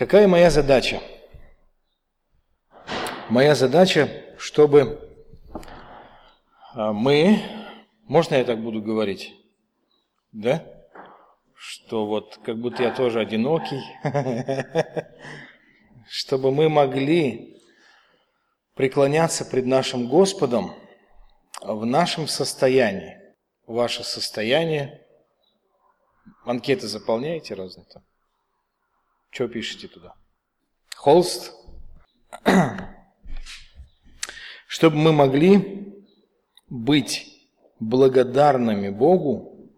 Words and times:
Какая 0.00 0.26
моя 0.26 0.48
задача? 0.48 1.02
Моя 3.28 3.54
задача, 3.54 4.08
чтобы 4.38 4.98
а, 6.72 6.94
мы, 6.94 7.42
можно 8.04 8.36
я 8.36 8.44
так 8.44 8.62
буду 8.62 8.80
говорить, 8.80 9.34
да? 10.32 10.64
Что 11.54 12.06
вот 12.06 12.38
как 12.42 12.58
будто 12.58 12.82
я 12.82 12.94
тоже 12.94 13.20
одинокий, 13.20 13.82
чтобы 16.08 16.50
мы 16.50 16.70
могли 16.70 17.60
преклоняться 18.76 19.44
пред 19.44 19.66
нашим 19.66 20.08
Господом 20.08 20.74
в 21.60 21.84
нашем 21.84 22.26
состоянии. 22.26 23.18
Ваше 23.66 24.02
состояние, 24.02 25.06
анкеты 26.46 26.88
заполняете 26.88 27.52
разные 27.52 27.84
там? 27.92 28.02
Что 29.30 29.46
пишете 29.46 29.86
туда? 29.86 30.14
Холст? 30.96 31.52
Чтобы 34.66 34.96
мы 34.96 35.12
могли 35.12 36.04
быть 36.68 37.48
благодарными 37.78 38.88
Богу 38.88 39.70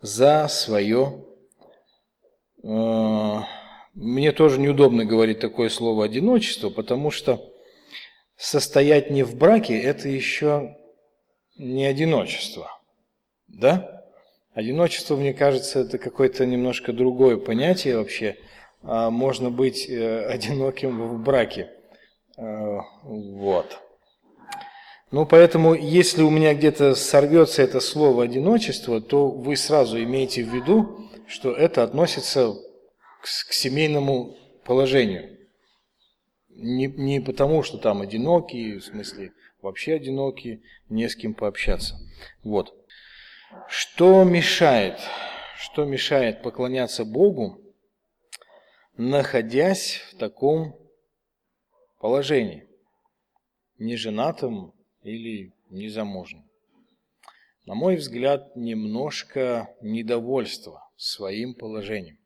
за 0.00 0.46
свое... 0.48 1.24
Э, 2.62 3.40
мне 3.94 4.30
тоже 4.32 4.60
неудобно 4.60 5.04
говорить 5.04 5.40
такое 5.40 5.68
слово 5.68 6.04
«одиночество», 6.04 6.70
потому 6.70 7.10
что 7.10 7.52
состоять 8.36 9.10
не 9.10 9.24
в 9.24 9.36
браке– 9.36 9.78
это 9.82 10.08
еще 10.08 10.76
не 11.56 11.84
одиночество. 11.84 12.70
Да? 13.48 14.04
Одиночество, 14.54 15.16
мне 15.16 15.34
кажется, 15.34 15.80
это 15.80 15.98
какое-то 15.98 16.46
немножко 16.46 16.92
другое 16.92 17.36
понятие 17.38 17.98
вообще– 17.98 18.36
можно 18.82 19.50
быть 19.50 19.88
э, 19.88 20.24
одиноким 20.28 21.08
в 21.08 21.22
браке. 21.22 21.70
Э, 22.36 22.78
вот. 23.02 23.80
Ну, 25.10 25.26
поэтому, 25.26 25.74
если 25.74 26.22
у 26.22 26.30
меня 26.30 26.54
где-то 26.54 26.94
сорвется 26.94 27.62
это 27.62 27.80
слово 27.80 28.24
«одиночество», 28.24 29.00
то 29.00 29.28
вы 29.28 29.56
сразу 29.56 30.00
имеете 30.00 30.44
в 30.44 30.54
виду, 30.54 31.10
что 31.26 31.52
это 31.52 31.82
относится 31.82 32.54
к, 33.20 33.24
к 33.24 33.52
семейному 33.52 34.36
положению. 34.64 35.36
Не, 36.48 36.86
не 36.86 37.20
потому, 37.20 37.64
что 37.64 37.78
там 37.78 38.02
одинокие, 38.02 38.78
в 38.78 38.84
смысле 38.84 39.32
вообще 39.62 39.94
одинокие, 39.94 40.62
не 40.88 41.08
с 41.08 41.16
кем 41.16 41.34
пообщаться. 41.34 41.96
Вот. 42.44 42.72
Что 43.68 44.22
мешает? 44.22 45.00
Что 45.58 45.84
мешает 45.84 46.42
поклоняться 46.42 47.04
Богу 47.04 47.60
находясь 48.96 50.00
в 50.10 50.18
таком 50.18 50.76
положении, 51.98 52.68
неженатым 53.78 54.72
или 55.02 55.52
незамужним. 55.70 56.48
На 57.66 57.74
мой 57.74 57.96
взгляд, 57.96 58.56
немножко 58.56 59.74
недовольство 59.80 60.88
своим 60.96 61.54
положением. 61.54 62.18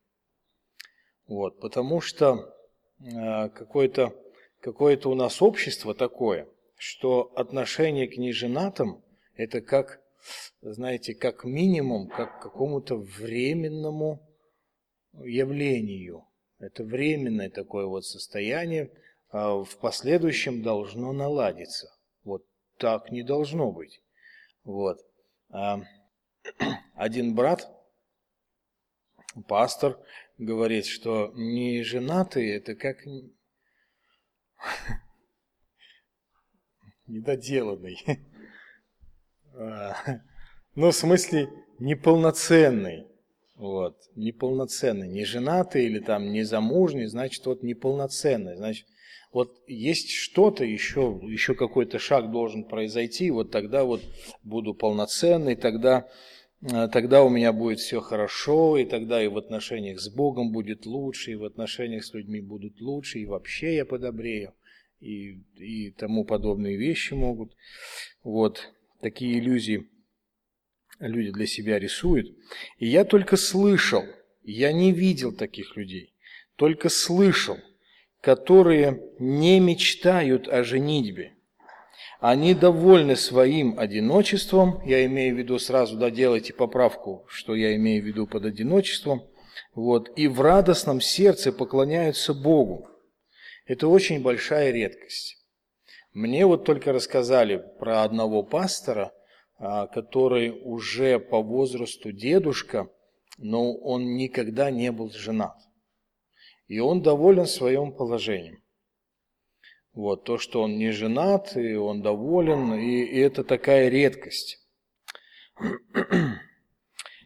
Вот, 1.27 1.61
потому 1.61 2.01
что 2.01 2.55
э, 3.01 3.49
какое-то 3.51 4.15
какое 4.61 4.99
у 5.05 5.15
нас 5.15 5.43
общество 5.43 5.95
такое, 5.95 6.49
что 6.77 7.33
отношение 7.37 8.09
к 8.09 8.17
неженатым– 8.17 9.05
это 9.35 9.61
как, 9.61 10.01
знаете, 10.63 11.15
как 11.15 11.45
минимум, 11.45 12.09
как 12.09 12.39
к 12.39 12.43
какому-то 12.43 12.97
временному 12.97 14.27
явлению– 15.13 16.27
это 16.65 16.85
временное 16.85 17.51
такое 17.51 17.87
вот 17.87 18.05
состояние, 18.05 18.91
а 19.31 19.63
в 19.63 19.77
последующем 19.79 20.63
должно 20.63 21.13
наладиться. 21.13 21.89
Вот 22.25 22.45
так 22.79 23.11
не 23.11 23.23
должно 23.23 23.71
быть. 23.71 24.03
Вот. 24.65 24.99
А, 25.51 25.83
один 26.95 27.35
брат, 27.35 27.71
пастор, 29.47 29.99
говорит, 30.39 30.87
что 30.87 31.33
не 31.35 31.83
женатые 31.83 32.57
это 32.57 32.75
как 32.75 32.99
недоделанный. 37.07 37.99
А, 39.57 39.95
ну, 40.75 40.91
в 40.91 40.97
смысле, 40.97 41.49
неполноценный. 41.79 43.07
Вот, 43.57 43.97
неполноценный, 44.17 45.09
не 45.09 45.25
женатый 45.25 45.87
или 45.87 46.01
там 46.01 46.33
не 46.33 46.43
замужний, 46.43 47.07
значит, 47.07 47.47
вот 47.47 47.63
неполноценный, 47.63 48.57
значит, 48.57 48.87
вот 49.33 49.63
есть 49.69 50.11
что-то 50.11 50.65
еще, 50.65 51.21
еще 51.23 51.55
какой-то 51.55 52.01
шаг 52.01 52.33
должен 52.33 52.65
произойти, 52.65 53.31
вот 53.31 53.53
тогда 53.53 53.85
вот 53.85 54.03
буду 54.43 54.75
полноценный, 54.75 55.55
тогда, 55.55 56.09
э, 56.63 56.89
тогда 56.93 57.23
у 57.23 57.29
меня 57.29 57.53
будет 57.53 57.79
все 57.79 58.01
хорошо, 58.01 58.77
и 58.77 58.85
тогда 58.85 59.23
и 59.23 59.29
в 59.29 59.39
отношениях 59.39 60.01
с 60.01 60.09
Богом 60.09 60.51
будет 60.51 60.85
лучше, 60.85 61.33
и 61.33 61.37
в 61.37 61.45
отношениях 61.45 62.05
с 62.05 62.13
людьми 62.13 62.41
будут 62.41 62.81
лучше, 62.81 63.21
и 63.21 63.27
вообще 63.27 63.77
я 63.77 63.85
подобрею, 63.85 64.53
и, 65.01 65.43
и 65.59 65.93
тому 65.93 66.25
подобные 66.25 66.77
вещи 66.77 67.15
могут. 67.15 67.53
Вот, 68.25 68.73
такие 69.01 69.39
иллюзии 69.39 69.89
люди 70.99 71.31
для 71.31 71.47
себя 71.47 71.79
рисуют. 71.79 72.37
И 72.79 72.87
я 72.87 73.05
только 73.05 73.37
слышал, 73.37 74.05
я 74.43 74.73
не 74.73 74.93
видел 74.93 75.33
таких 75.33 75.77
людей, 75.77 76.15
только 76.57 76.89
слышал, 76.89 77.59
которые 78.21 79.03
не 79.19 79.61
мечтают 79.61 80.49
о 80.49 80.65
женитьбе. 80.65 81.35
Они 82.21 82.55
довольны 82.55 83.17
своим 83.17 83.79
одиночеством, 83.79 84.81
я 84.87 85.05
имею 85.05 85.35
в 85.35 85.39
виду 85.39 85.59
сразу, 85.59 85.99
да, 85.99 86.11
делайте 86.11 86.55
поправку, 86.55 87.27
что 87.29 87.55
я 87.55 87.77
имею 87.77 88.03
в 88.03 88.07
виду 88.07 88.27
под 88.27 88.47
одиночеством, 88.47 89.29
вот, 89.75 90.11
и 90.17 90.27
в 90.27 90.41
радостном 90.41 91.01
сердце 91.01 91.53
поклоняются 91.53 92.33
Богу. 92.33 92.89
Это 93.67 93.89
очень 93.89 94.23
большая 94.23 94.71
редкость. 94.71 95.39
Мне 96.13 96.47
вот 96.47 96.65
только 96.65 96.93
рассказали 96.93 97.63
про 97.79 98.03
одного 98.05 98.43
пастора– 98.43 99.13
который 99.59 100.51
уже 100.51 101.19
по 101.19 101.43
возрасту 101.43 102.13
дедушка, 102.13 102.91
но 103.39 103.73
он 103.75 104.17
никогда 104.17 104.71
не 104.71 104.91
был 104.93 105.11
женат. 105.11 105.57
И 106.67 106.79
он 106.79 107.03
доволен 107.03 107.47
своим 107.47 107.93
положением. 107.93 108.63
Вот, 109.93 110.25
то, 110.25 110.39
что 110.39 110.63
он 110.63 110.77
не 110.77 110.91
женат, 110.91 111.57
и 111.57 111.75
он 111.75 112.03
доволен, 112.03 112.75
и, 112.75 113.05
и 113.05 113.19
это 113.19 113.45
такая 113.45 113.89
редкость. 113.89 114.59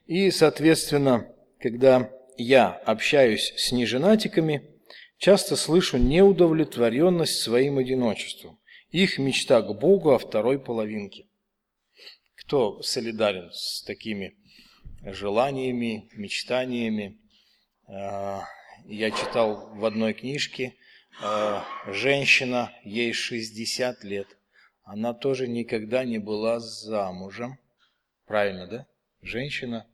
И, 0.07 0.31
соответственно, 0.31 1.35
когда 1.61 2.11
я 2.39 2.71
общаюсь 2.71 3.53
с 3.57 3.73
неженатиками, 3.73 4.81
часто 5.19 5.57
слышу 5.57 5.99
неудовлетворенность 5.99 7.41
своим 7.41 7.79
одиночеством, 7.79 8.59
их 8.91 9.19
мечта 9.19 9.61
к 9.61 9.79
Богу 9.79 10.13
о 10.13 10.19
второй 10.19 10.59
половинке. 10.59 11.28
Кто 12.49 12.81
солидарен 12.81 13.51
с 13.53 13.83
такими 13.83 14.35
желаниями, 15.03 16.09
мечтаниями? 16.15 17.19
А, 17.87 18.43
я 18.87 19.11
читал 19.11 19.69
в 19.75 19.85
одной 19.85 20.15
книжке, 20.15 20.75
а, 21.23 21.63
женщина, 21.89 22.73
ей 22.85 23.13
60 23.13 24.03
лет, 24.03 24.29
она 24.83 25.13
тоже 25.13 25.47
никогда 25.47 26.05
не 26.07 26.17
была 26.17 26.59
замужем. 26.59 27.59
Правильно, 28.25 28.67
да? 28.67 28.87
Женщина 29.21 29.87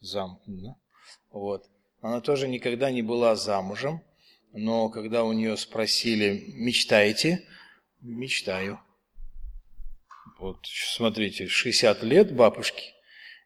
зам, 0.00 0.40
да? 0.46 0.74
Вот. 1.30 1.70
Она 2.00 2.20
тоже 2.20 2.48
никогда 2.48 2.90
не 2.90 3.02
была 3.02 3.36
замужем, 3.36 4.02
но 4.52 4.88
когда 4.88 5.22
у 5.22 5.32
нее 5.32 5.56
спросили, 5.56 6.42
мечтаете? 6.54 7.46
Мечтаю. 8.00 8.80
Вот 10.44 10.58
смотрите, 10.66 11.46
60 11.46 12.02
лет 12.02 12.36
бабушке, 12.36 12.92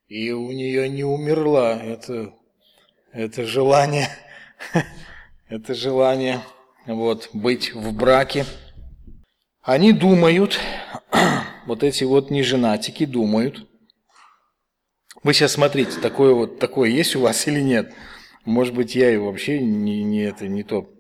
и 0.09 0.33
у 0.33 0.51
нее 0.51 0.89
не 0.89 1.05
умерла 1.05 1.81
это, 1.81 2.35
это 3.13 3.47
желание, 3.47 4.09
это 5.49 5.75
желание 5.75 6.41
вот, 6.87 7.31
быть 7.33 7.73
в 7.73 7.93
браке. 7.95 8.47
Они 9.63 9.93
думают, 9.93 10.59
вот 11.67 11.85
эти 11.85 12.03
вот 12.03 12.33
неженатики 12.33 13.07
думают. 13.07 13.65
Вы 15.23 15.35
сейчас 15.35 15.53
смотрите, 15.53 16.01
такое 16.01 16.35
вот 16.35 16.59
такое 16.59 16.91
есть 16.91 17.15
у 17.15 17.21
вас 17.21 17.47
или 17.47 17.61
нет? 17.61 17.95
Может 18.45 18.75
быть, 18.75 18.97
я 18.97 19.13
и 19.13 19.19
вообще 19.19 19.61
не, 19.61 20.03
не 20.03 20.23
это 20.23 20.49
не 20.49 20.65
то 20.65 20.91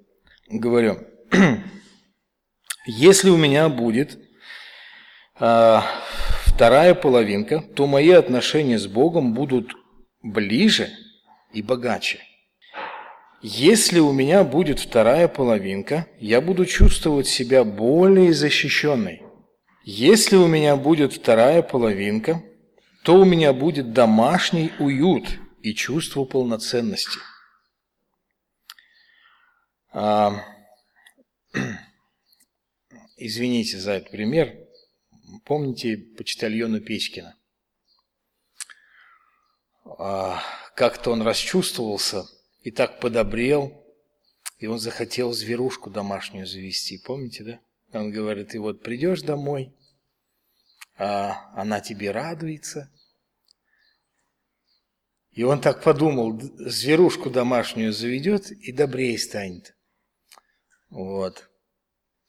говорю. 0.49 1.01
Если 2.87 3.31
у 3.31 3.37
меня 3.37 3.69
будет 3.69 4.28
а, 5.40 5.85
вторая 6.46 6.94
половинка, 6.94 7.62
то 7.75 7.87
мои 7.87 8.11
отношения 8.11 8.79
с 8.79 8.87
Богом 8.87 9.35
будут 9.35 9.73
ближе 10.23 10.90
и 11.52 11.62
богаче. 11.62 12.20
Если 13.40 14.00
у 14.00 14.12
меня 14.12 14.43
будет 14.43 14.81
вторая 14.81 15.29
половинка, 15.29 16.08
я 16.19 16.40
буду 16.40 16.67
чувствовать 16.67 17.29
себя 17.29 17.62
более 17.62 18.32
защищенной. 18.32 19.23
Если 19.85 20.37
у 20.37 20.49
меня 20.49 20.76
будет 20.76 21.12
вторая 21.12 21.62
половинка, 21.62 22.43
то 23.05 23.14
у 23.14 23.25
меня 23.25 23.52
будет 23.52 23.93
домашний 23.93 24.73
уют 24.81 25.38
и 25.62 25.73
чувство 25.73 26.25
полноценности. 26.25 27.20
А, 29.93 30.44
извините 33.17 33.79
за 33.79 33.93
этот 33.93 34.11
пример. 34.11 34.68
Помните 35.49 35.97
почтальона 35.97 36.79
Печкина? 36.79 37.35
А, 39.99 40.43
как-то 40.77 41.11
он 41.11 41.23
расчувствовался 41.23 42.27
и 42.61 42.71
так 42.71 43.00
подобрел, 43.00 43.83
и 44.59 44.67
он 44.67 44.79
захотел 44.79 45.33
зверушку 45.33 45.89
домашнюю 45.89 46.47
завести. 46.47 46.99
Помните, 46.99 47.45
да? 47.45 47.99
Он 47.99 48.11
говорит, 48.11 48.55
и 48.55 48.59
вот 48.59 48.83
придешь 48.83 49.23
домой, 49.23 49.75
а 50.99 51.51
она 51.55 51.81
тебе 51.81 52.11
радуется. 52.11 52.93
И 55.31 55.44
он 55.44 55.62
так 55.62 55.83
подумал, 55.83 56.39
зверушку 56.59 57.31
домашнюю 57.31 57.94
заведет 57.94 58.51
и 58.51 58.71
добрее 58.71 59.19
станет. 59.19 59.75
Вот. 60.91 61.49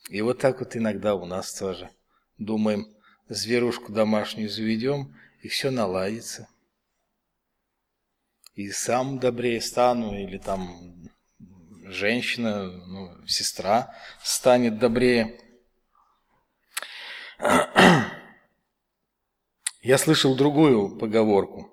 И 0.08 0.22
вот 0.22 0.40
так 0.40 0.60
вот 0.60 0.78
иногда 0.78 1.16
у 1.16 1.26
нас 1.26 1.54
тоже. 1.54 1.90
Думаем, 2.38 2.96
зверушку 3.30 3.92
домашнюю 3.92 4.50
заведем, 4.50 5.16
и 5.42 5.48
все 5.48 5.70
наладится. 5.70 6.50
И 8.56 8.70
сам 8.72 9.20
добрее 9.20 9.62
стану, 9.62 10.18
или 10.18 10.38
там 10.38 11.10
женщина, 11.86 12.64
ну, 12.64 13.26
сестра 13.26 13.96
станет 14.22 14.80
добрее. 14.80 15.40
Я 19.82 19.98
слышал 19.98 20.36
другую 20.36 20.98
поговорку. 20.98 21.72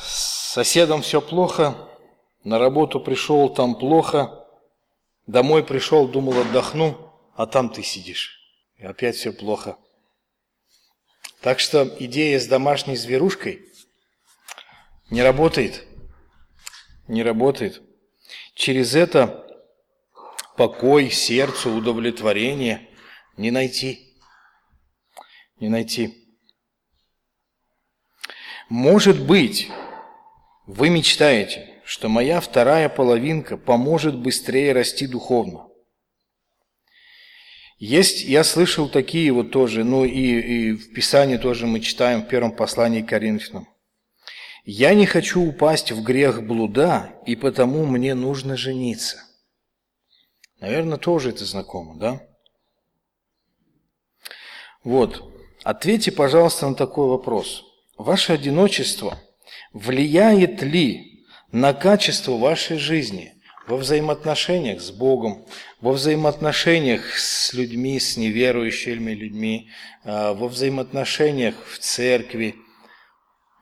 С 0.00 0.52
соседом 0.52 1.02
все 1.02 1.20
плохо, 1.20 1.74
на 2.44 2.58
работу 2.58 3.00
пришел, 3.00 3.52
там 3.52 3.74
плохо, 3.74 4.46
домой 5.26 5.64
пришел, 5.64 6.06
думал 6.06 6.40
отдохну, 6.40 7.12
а 7.34 7.46
там 7.46 7.68
ты 7.70 7.82
сидишь. 7.82 8.39
И 8.80 8.84
опять 8.84 9.16
все 9.16 9.32
плохо. 9.32 9.78
Так 11.40 11.60
что 11.60 11.84
идея 12.00 12.40
с 12.40 12.46
домашней 12.46 12.96
зверушкой 12.96 13.64
не 15.10 15.22
работает. 15.22 15.86
Не 17.06 17.22
работает. 17.22 17.82
Через 18.54 18.94
это 18.94 19.46
покой, 20.56 21.10
сердцу, 21.10 21.72
удовлетворение 21.72 22.88
не 23.36 23.50
найти 23.50 24.10
не 25.60 25.68
найти. 25.68 26.26
Может 28.68 29.20
быть, 29.20 29.70
вы 30.66 30.88
мечтаете, 30.88 31.82
что 31.84 32.08
моя 32.08 32.40
вторая 32.40 32.88
половинка 32.88 33.56
поможет 33.56 34.16
быстрее 34.16 34.72
расти 34.72 35.06
духовно. 35.06 35.68
Есть, 37.80 38.24
я 38.24 38.44
слышал 38.44 38.90
такие 38.90 39.32
вот 39.32 39.52
тоже, 39.52 39.84
ну 39.84 40.04
и, 40.04 40.10
и 40.10 40.72
в 40.72 40.92
Писании 40.92 41.38
тоже 41.38 41.66
мы 41.66 41.80
читаем 41.80 42.20
в 42.20 42.28
первом 42.28 42.52
послании 42.52 43.00
к 43.00 43.08
Коринфянам. 43.08 43.66
«Я 44.66 44.92
не 44.92 45.06
хочу 45.06 45.42
упасть 45.42 45.90
в 45.90 46.02
грех 46.02 46.46
блуда, 46.46 47.14
и 47.24 47.36
потому 47.36 47.86
мне 47.86 48.14
нужно 48.14 48.58
жениться». 48.58 49.24
Наверное, 50.60 50.98
тоже 50.98 51.30
это 51.30 51.46
знакомо, 51.46 51.98
да? 51.98 52.22
Вот. 54.84 55.32
Ответьте, 55.64 56.12
пожалуйста, 56.12 56.68
на 56.68 56.74
такой 56.74 57.08
вопрос. 57.08 57.64
Ваше 57.96 58.34
одиночество 58.34 59.18
влияет 59.72 60.60
ли 60.60 61.24
на 61.50 61.72
качество 61.72 62.36
вашей 62.36 62.76
жизни 62.76 63.39
во 63.70 63.76
взаимоотношениях 63.76 64.80
с 64.80 64.90
Богом, 64.90 65.46
во 65.80 65.92
взаимоотношениях 65.92 67.16
с 67.16 67.54
людьми, 67.54 68.00
с 68.00 68.16
неверующими 68.16 69.12
людьми, 69.12 69.70
а, 70.02 70.34
во 70.34 70.48
взаимоотношениях 70.48 71.54
в 71.68 71.78
церкви? 71.78 72.56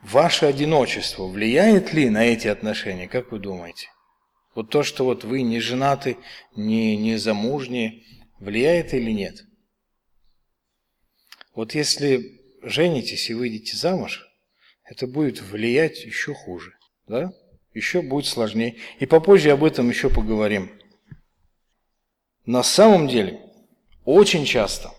Ваше 0.02 0.46
одиночество 0.46 1.26
влияет 1.26 1.92
ли 1.92 2.08
на 2.08 2.24
эти 2.24 2.48
отношения, 2.48 3.06
как 3.06 3.32
вы 3.32 3.38
думаете? 3.38 3.88
Вот 4.54 4.70
то, 4.70 4.82
что 4.82 5.04
вот 5.04 5.24
вы 5.24 5.42
не 5.42 5.60
женаты, 5.60 6.16
не, 6.56 6.96
не 6.96 7.18
замужние, 7.18 8.02
влияет 8.38 8.94
или 8.94 9.10
нет? 9.10 9.44
Вот 11.54 11.74
если 11.74 12.40
женитесь 12.62 13.28
и 13.28 13.34
выйдете 13.34 13.76
замуж, 13.76 14.26
это 14.84 15.06
будет 15.06 15.42
влиять 15.42 16.02
еще 16.02 16.32
хуже, 16.32 16.72
да? 17.06 17.30
Еще 17.78 18.02
будет 18.02 18.26
сложнее. 18.26 18.74
И 18.98 19.06
попозже 19.06 19.52
об 19.52 19.62
этом 19.62 19.88
еще 19.88 20.10
поговорим. 20.10 20.68
На 22.44 22.64
самом 22.64 23.06
деле, 23.06 23.40
очень 24.04 24.44
часто 24.44 24.90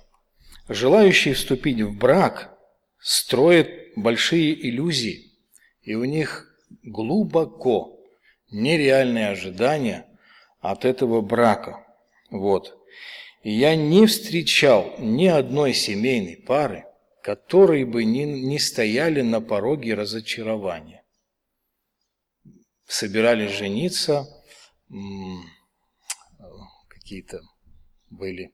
желающие 0.69 1.33
вступить 1.33 1.81
в 1.81 1.97
брак 1.97 2.57
строят 2.97 3.67
большие 3.97 4.53
иллюзии, 4.69 5.33
и 5.81 5.95
у 5.95 6.05
них 6.05 6.55
глубоко 6.83 7.99
нереальные 8.49 9.27
ожидания 9.27 10.05
от 10.61 10.85
этого 10.85 11.19
брака. 11.19 11.85
Вот. 12.29 12.77
И 13.43 13.51
я 13.51 13.75
не 13.75 14.05
встречал 14.05 14.95
ни 14.99 15.25
одной 15.25 15.73
семейной 15.73 16.37
пары, 16.37 16.85
которые 17.23 17.85
бы 17.85 18.05
не, 18.05 18.23
не 18.23 18.57
стояли 18.57 19.19
на 19.19 19.41
пороге 19.41 19.95
разочарования. 19.95 20.98
Собирались 22.89 23.51
жениться, 23.51 24.27
какие-то 26.89 27.39
были 28.09 28.51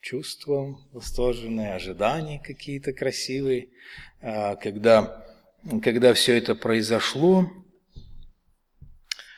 чувства 0.00 0.74
восторженные, 0.90 1.74
ожидания 1.74 2.40
какие-то 2.40 2.92
красивые. 2.92 3.68
А 4.20 4.56
когда, 4.56 5.24
когда 5.82 6.14
все 6.14 6.38
это 6.38 6.54
произошло, 6.54 7.48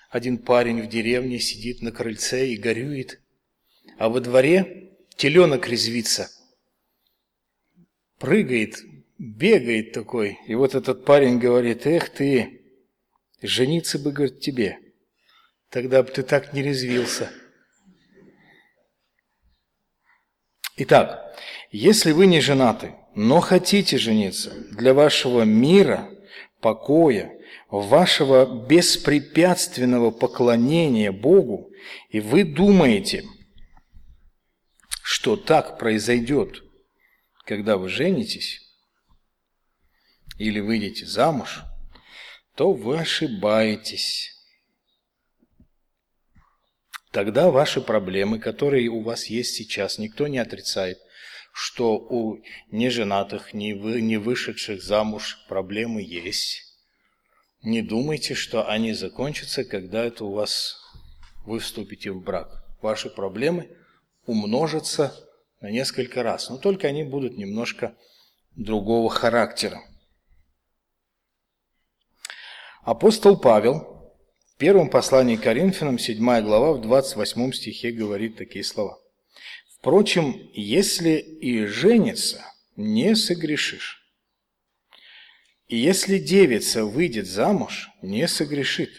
один 0.08 0.38
парень 0.38 0.80
в 0.80 0.88
деревне 0.88 1.38
сидит 1.38 1.82
на 1.82 1.92
крыльце 1.92 2.48
и 2.48 2.56
горюет– 2.56 3.20
а 4.00 4.08
во 4.08 4.20
дворе 4.20 4.96
теленок 5.16 5.68
резвится, 5.68 6.30
прыгает, 8.18 8.78
бегает 9.18 9.92
такой. 9.92 10.38
И 10.46 10.54
вот 10.54 10.74
этот 10.74 11.04
парень 11.04 11.38
говорит, 11.38 11.86
эх 11.86 12.08
ты, 12.08 12.59
жениться 13.46 13.98
бы, 13.98 14.12
говорит, 14.12 14.40
тебе, 14.40 14.78
тогда 15.68 16.02
бы 16.02 16.10
ты 16.10 16.22
так 16.22 16.52
не 16.52 16.62
резвился. 16.62 17.30
Итак, 20.76 21.36
если 21.70 22.12
вы 22.12 22.26
не 22.26 22.40
женаты, 22.40 22.94
но 23.14 23.40
хотите 23.40 23.98
жениться 23.98 24.52
для 24.72 24.94
вашего 24.94 25.42
мира, 25.42 26.10
покоя, 26.60 27.32
вашего 27.70 28.66
беспрепятственного 28.66 30.10
поклонения 30.10 31.12
Богу, 31.12 31.70
и 32.08 32.20
вы 32.20 32.44
думаете– 32.44 33.24
что 35.10 35.36
так 35.36 35.76
произойдет, 35.76 36.62
когда 37.44 37.76
вы 37.76 37.88
женитесь 37.88 38.60
или 40.38 40.60
выйдете 40.60 41.04
замуж, 41.04 41.62
то 42.60 42.74
вы 42.74 42.98
ошибаетесь. 42.98 44.34
Тогда 47.10 47.50
ваши 47.50 47.80
проблемы, 47.80 48.38
которые 48.38 48.90
у 48.90 49.00
вас 49.00 49.28
есть 49.28 49.54
сейчас, 49.54 49.96
никто 49.96 50.26
не 50.26 50.36
отрицает, 50.36 50.98
что 51.54 51.96
у 51.96 52.42
неженатых, 52.70 53.54
не, 53.54 53.72
вы, 53.72 54.02
не 54.02 54.18
вышедших 54.18 54.82
замуж 54.82 55.38
проблемы 55.48 56.02
есть. 56.02 56.76
Не 57.62 57.80
думайте, 57.80 58.34
что 58.34 58.68
они 58.68 58.92
закончатся, 58.92 59.64
когда 59.64 60.04
это 60.04 60.26
у 60.26 60.34
вас 60.34 60.76
вы 61.46 61.60
вступите 61.60 62.10
в 62.10 62.22
брак. 62.22 62.62
Ваши 62.82 63.08
проблемы 63.08 63.74
умножатся 64.26 65.14
на 65.62 65.70
несколько 65.70 66.22
раз, 66.22 66.50
но 66.50 66.58
только 66.58 66.88
они 66.88 67.04
будут 67.04 67.38
немножко 67.38 67.96
другого 68.54 69.08
характера. 69.08 69.80
Апостол 72.82 73.36
Павел 73.36 74.14
в 74.54 74.56
первом 74.56 74.88
послании 74.88 75.36
к 75.36 75.42
Коринфянам, 75.42 75.98
7 75.98 76.18
глава, 76.40 76.72
в 76.72 76.80
28 76.80 77.52
стихе 77.52 77.90
говорит 77.92 78.38
такие 78.38 78.64
слова. 78.64 78.98
«Впрочем, 79.76 80.50
если 80.54 81.18
и 81.18 81.66
женится, 81.66 82.42
не 82.76 83.14
согрешишь. 83.16 84.02
И 85.68 85.76
если 85.76 86.18
девица 86.18 86.86
выйдет 86.86 87.26
замуж, 87.26 87.90
не 88.00 88.26
согрешит, 88.26 88.90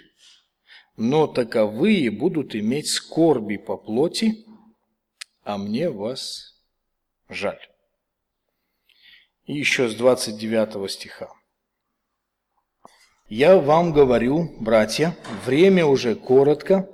но 0.96 1.26
таковые 1.26 2.12
будут 2.12 2.56
иметь 2.56 2.88
скорби 2.88 3.58
по 3.58 3.78
плоти, 3.78 4.46
а 5.44 5.58
мне 5.58 5.90
вас 5.90 6.62
жаль. 7.30 7.60
И 9.48 9.54
еще 9.54 9.90
с 9.90 9.96
29 9.96 10.90
стиха. 10.92 11.32
«Я 13.32 13.56
вам 13.56 13.94
говорю, 13.94 14.58
братья, 14.60 15.16
время 15.46 15.86
уже 15.86 16.16
коротко, 16.16 16.90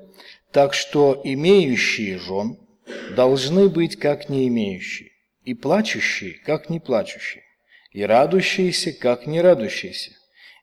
так 0.51 0.75
что 0.75 1.19
имеющие 1.23 2.19
жен 2.19 2.59
должны 3.15 3.69
быть 3.69 3.95
как 3.95 4.29
не 4.29 4.47
имеющие, 4.47 5.09
и 5.41 5.55
плачущие, 5.55 6.35
как 6.45 6.69
не 6.69 6.79
плачущие, 6.79 7.43
и 7.91 8.03
радующиеся, 8.03 8.93
как 8.93 9.25
не 9.25 9.41
радующиеся, 9.41 10.11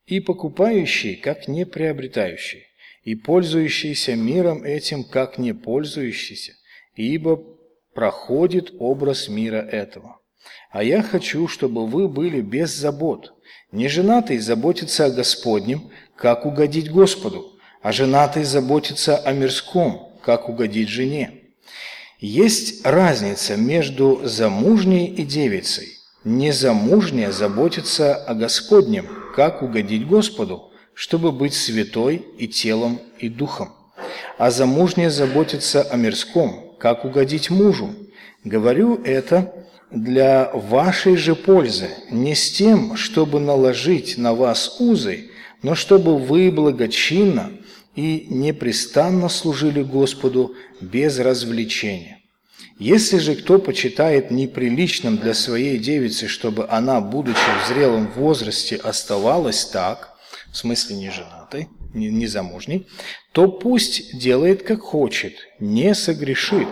и 0.06 0.20
покупающие, 0.20 1.16
как 1.16 1.48
не 1.48 1.66
приобретающие, 1.66 2.62
и 3.02 3.16
пользующиеся 3.16 4.14
миром 4.14 4.62
этим, 4.62 5.02
как 5.02 5.38
не 5.38 5.54
пользующиеся, 5.54 6.52
ибо 6.94 7.42
проходит 7.94 8.72
образ 8.78 9.26
мира 9.28 9.56
этого. 9.56 10.20
А 10.70 10.84
я 10.84 11.02
хочу, 11.02 11.48
чтобы 11.48 11.88
вы 11.88 12.06
были 12.06 12.40
без 12.42 12.70
забот. 12.70 13.34
Не 13.74 13.88
женатый 13.88 14.38
заботится 14.38 15.06
о 15.06 15.10
Господнем, 15.10 15.90
как 16.14 16.46
угодить 16.46 16.92
Господу, 16.92 17.58
а 17.82 17.90
женатый 17.90 18.44
заботится 18.44 19.16
о 19.16 19.32
мирском, 19.32 20.12
как 20.22 20.48
угодить 20.48 20.88
жене. 20.88 21.40
Есть 22.20 22.86
разница 22.86 23.56
между 23.56 24.20
замужней 24.22 25.06
и 25.06 25.24
девицей. 25.24 25.88
Незамужняя 26.22 27.32
заботится 27.32 28.14
о 28.14 28.34
Господнем, 28.34 29.08
как 29.34 29.60
угодить 29.60 30.06
Господу, 30.06 30.70
чтобы 30.94 31.32
быть 31.32 31.54
святой 31.54 32.24
и 32.38 32.46
телом, 32.46 33.00
и 33.18 33.28
духом. 33.28 33.74
А 34.38 34.52
замужняя 34.52 35.10
заботится 35.10 35.82
о 35.82 35.96
мирском, 35.96 36.76
как 36.78 37.04
угодить 37.04 37.50
мужу. 37.50 37.92
Говорю 38.44 39.02
это 39.02 39.52
для 39.94 40.50
вашей 40.52 41.16
же 41.16 41.34
пользы, 41.34 41.88
не 42.10 42.34
с 42.34 42.50
тем, 42.50 42.96
чтобы 42.96 43.38
наложить 43.38 44.18
на 44.18 44.34
вас 44.34 44.80
узы, 44.80 45.30
но 45.62 45.74
чтобы 45.74 46.18
вы 46.18 46.50
благочинно 46.50 47.52
и 47.94 48.26
непрестанно 48.28 49.28
служили 49.28 49.82
Господу 49.82 50.54
без 50.80 51.18
развлечения. 51.18 52.18
Если 52.78 53.18
же 53.18 53.36
кто 53.36 53.60
почитает 53.60 54.32
неприличным 54.32 55.16
для 55.16 55.32
своей 55.32 55.78
девицы, 55.78 56.26
чтобы 56.26 56.66
она, 56.68 57.00
будучи 57.00 57.38
в 57.62 57.68
зрелом 57.68 58.10
возрасте, 58.16 58.76
оставалась 58.76 59.64
так, 59.66 60.16
в 60.52 60.56
смысле 60.56 60.96
не 60.96 61.10
женатой, 61.10 61.68
не, 61.94 62.08
не 62.08 62.26
замужней, 62.26 62.88
то 63.30 63.46
пусть 63.46 64.18
делает 64.18 64.64
как 64.64 64.80
хочет, 64.80 65.34
не 65.60 65.94
согрешит. 65.94 66.68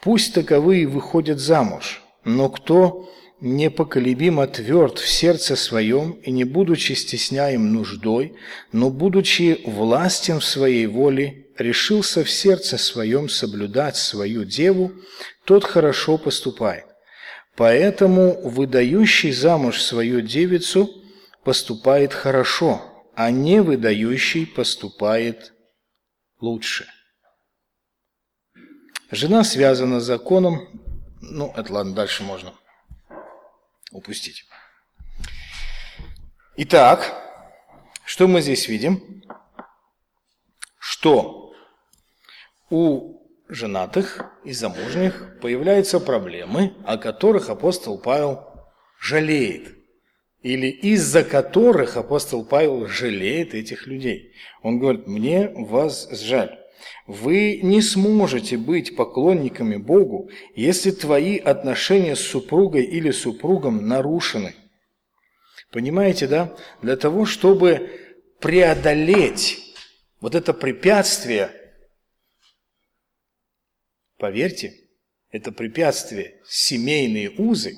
Пусть 0.00 0.34
таковые 0.34 0.86
выходят 0.86 1.40
замуж, 1.40 2.03
но 2.24 2.48
кто 2.48 3.10
непоколебимо 3.40 4.46
тверд 4.46 4.98
в 4.98 5.08
сердце 5.08 5.56
своем 5.56 6.12
и 6.12 6.30
не 6.30 6.44
будучи 6.44 6.92
стесняем 6.92 7.72
нуждой, 7.72 8.34
но 8.72 8.90
будучи 8.90 9.60
властен 9.64 10.40
в 10.40 10.44
своей 10.44 10.86
воле, 10.86 11.48
решился 11.58 12.24
в 12.24 12.30
сердце 12.30 12.78
своем 12.78 13.28
соблюдать 13.28 13.96
свою 13.96 14.44
деву, 14.44 14.92
тот 15.44 15.64
хорошо 15.64 16.18
поступает. 16.18 16.86
Поэтому 17.56 18.40
выдающий 18.48 19.32
замуж 19.32 19.80
свою 19.80 20.20
девицу 20.20 20.90
поступает 21.44 22.12
хорошо, 22.12 22.82
а 23.14 23.30
не 23.30 23.60
выдающий 23.60 24.46
поступает 24.46 25.52
лучше. 26.40 26.86
Жена 29.10 29.44
связана 29.44 30.00
законом, 30.00 30.83
ну, 31.30 31.52
это 31.56 31.72
ладно, 31.72 31.94
дальше 31.94 32.22
можно 32.22 32.52
упустить. 33.92 34.44
Итак, 36.56 37.12
что 38.04 38.28
мы 38.28 38.40
здесь 38.40 38.68
видим? 38.68 39.22
Что 40.78 41.52
у 42.70 43.20
женатых 43.48 44.24
и 44.44 44.52
замужних 44.52 45.38
появляются 45.40 46.00
проблемы, 46.00 46.74
о 46.84 46.96
которых 46.96 47.50
апостол 47.50 47.98
Павел 47.98 48.44
жалеет. 49.00 49.74
Или 50.42 50.66
из-за 50.66 51.24
которых 51.24 51.96
апостол 51.96 52.44
Павел 52.44 52.86
жалеет 52.86 53.54
этих 53.54 53.86
людей. 53.86 54.34
Он 54.62 54.78
говорит, 54.78 55.06
мне 55.06 55.48
вас 55.48 56.08
жаль. 56.10 56.58
Вы 57.06 57.60
не 57.62 57.82
сможете 57.82 58.56
быть 58.56 58.96
поклонниками 58.96 59.76
Богу, 59.76 60.30
если 60.54 60.90
твои 60.90 61.38
отношения 61.38 62.16
с 62.16 62.20
супругой 62.20 62.84
или 62.84 63.10
супругом 63.10 63.86
нарушены. 63.86 64.54
Понимаете, 65.70 66.26
да? 66.26 66.56
Для 66.82 66.96
того, 66.96 67.26
чтобы 67.26 67.90
преодолеть 68.40 69.58
вот 70.20 70.34
это 70.34 70.54
препятствие, 70.54 71.50
поверьте, 74.18 74.74
это 75.30 75.50
препятствие 75.52 76.40
семейные 76.46 77.30
узы 77.30 77.74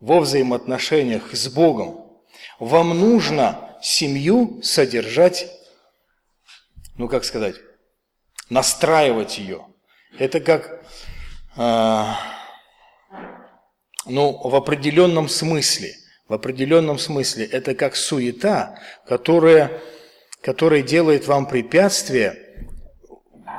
во 0.00 0.20
взаимоотношениях 0.20 1.34
с 1.34 1.48
Богом, 1.48 2.20
вам 2.58 2.98
нужно 2.98 3.78
семью 3.82 4.60
содержать, 4.62 5.46
ну 6.96 7.08
как 7.08 7.24
сказать, 7.24 7.56
настраивать 8.52 9.38
ее. 9.38 9.66
Это 10.18 10.38
как, 10.40 10.84
э, 11.56 12.04
ну, 14.04 14.40
в 14.44 14.54
определенном 14.54 15.28
смысле, 15.30 15.94
в 16.28 16.34
определенном 16.34 16.98
смысле, 16.98 17.46
это 17.46 17.74
как 17.74 17.96
суета, 17.96 18.78
которая, 19.06 19.80
которая 20.42 20.82
делает 20.82 21.26
вам 21.26 21.46
препятствие 21.46 22.68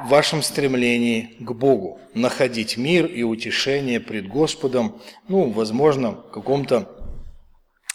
в 0.05 0.09
вашем 0.09 0.43
стремлении 0.43 1.37
к 1.39 1.51
Богу, 1.53 1.99
находить 2.13 2.77
мир 2.77 3.07
и 3.07 3.23
утешение 3.23 3.99
пред 3.99 4.27
Господом, 4.27 5.01
ну, 5.27 5.49
возможно, 5.49 6.11
в 6.11 6.29
каком-то 6.29 6.87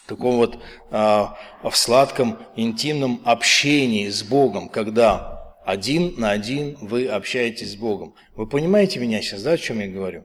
таком 0.08 0.36
вот 0.36 0.58
а, 0.90 1.36
в 1.62 1.76
сладком 1.76 2.38
интимном 2.56 3.20
общении 3.24 4.08
с 4.08 4.24
Богом, 4.24 4.68
когда 4.68 5.37
один 5.68 6.14
на 6.16 6.30
один 6.30 6.78
вы 6.80 7.08
общаетесь 7.08 7.72
с 7.72 7.76
Богом. 7.76 8.14
Вы 8.34 8.46
понимаете 8.46 9.00
меня 9.00 9.20
сейчас, 9.20 9.42
да, 9.42 9.52
о 9.52 9.58
чем 9.58 9.80
я 9.80 9.86
говорю? 9.86 10.24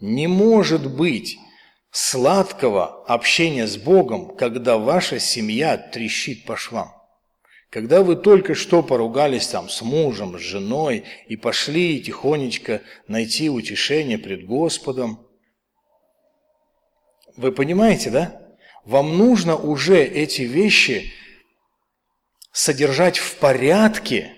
Не 0.00 0.28
может 0.28 0.90
быть 0.96 1.36
сладкого 1.90 3.04
общения 3.04 3.66
с 3.66 3.76
Богом, 3.76 4.34
когда 4.34 4.78
ваша 4.78 5.18
семья 5.18 5.76
трещит 5.76 6.46
по 6.46 6.56
швам. 6.56 6.90
Когда 7.68 8.02
вы 8.02 8.16
только 8.16 8.54
что 8.54 8.82
поругались 8.82 9.46
там 9.46 9.68
с 9.68 9.82
мужем, 9.82 10.38
с 10.38 10.40
женой 10.40 11.04
и 11.28 11.36
пошли 11.36 12.00
тихонечко 12.00 12.80
найти 13.08 13.50
утешение 13.50 14.16
пред 14.16 14.46
Господом. 14.46 15.28
Вы 17.36 17.52
понимаете, 17.52 18.08
да? 18.08 18.56
Вам 18.86 19.18
нужно 19.18 19.54
уже 19.54 20.02
эти 20.02 20.42
вещи 20.42 21.12
содержать 22.52 23.18
в 23.18 23.36
порядке, 23.36 24.35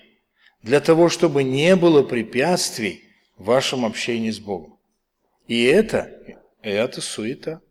для 0.69 0.81
того, 0.81 1.09
чтобы 1.09 1.45
не 1.45 1.77
было 1.77 2.03
препятствий 2.03 3.03
в 3.39 3.45
вашем 3.45 3.87
общении 3.87 4.31
с 4.31 4.39
Богом. 4.39 4.79
И 5.47 5.65
это, 5.65 6.13
это 6.61 7.01
суета. 7.01 7.63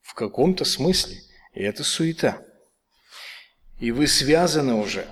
В 0.00 0.14
каком-то 0.14 0.64
смысле 0.64 1.18
это 1.52 1.84
суета. 1.84 2.42
И 3.80 3.90
вы 3.90 4.06
связаны 4.06 4.76
уже. 4.76 5.06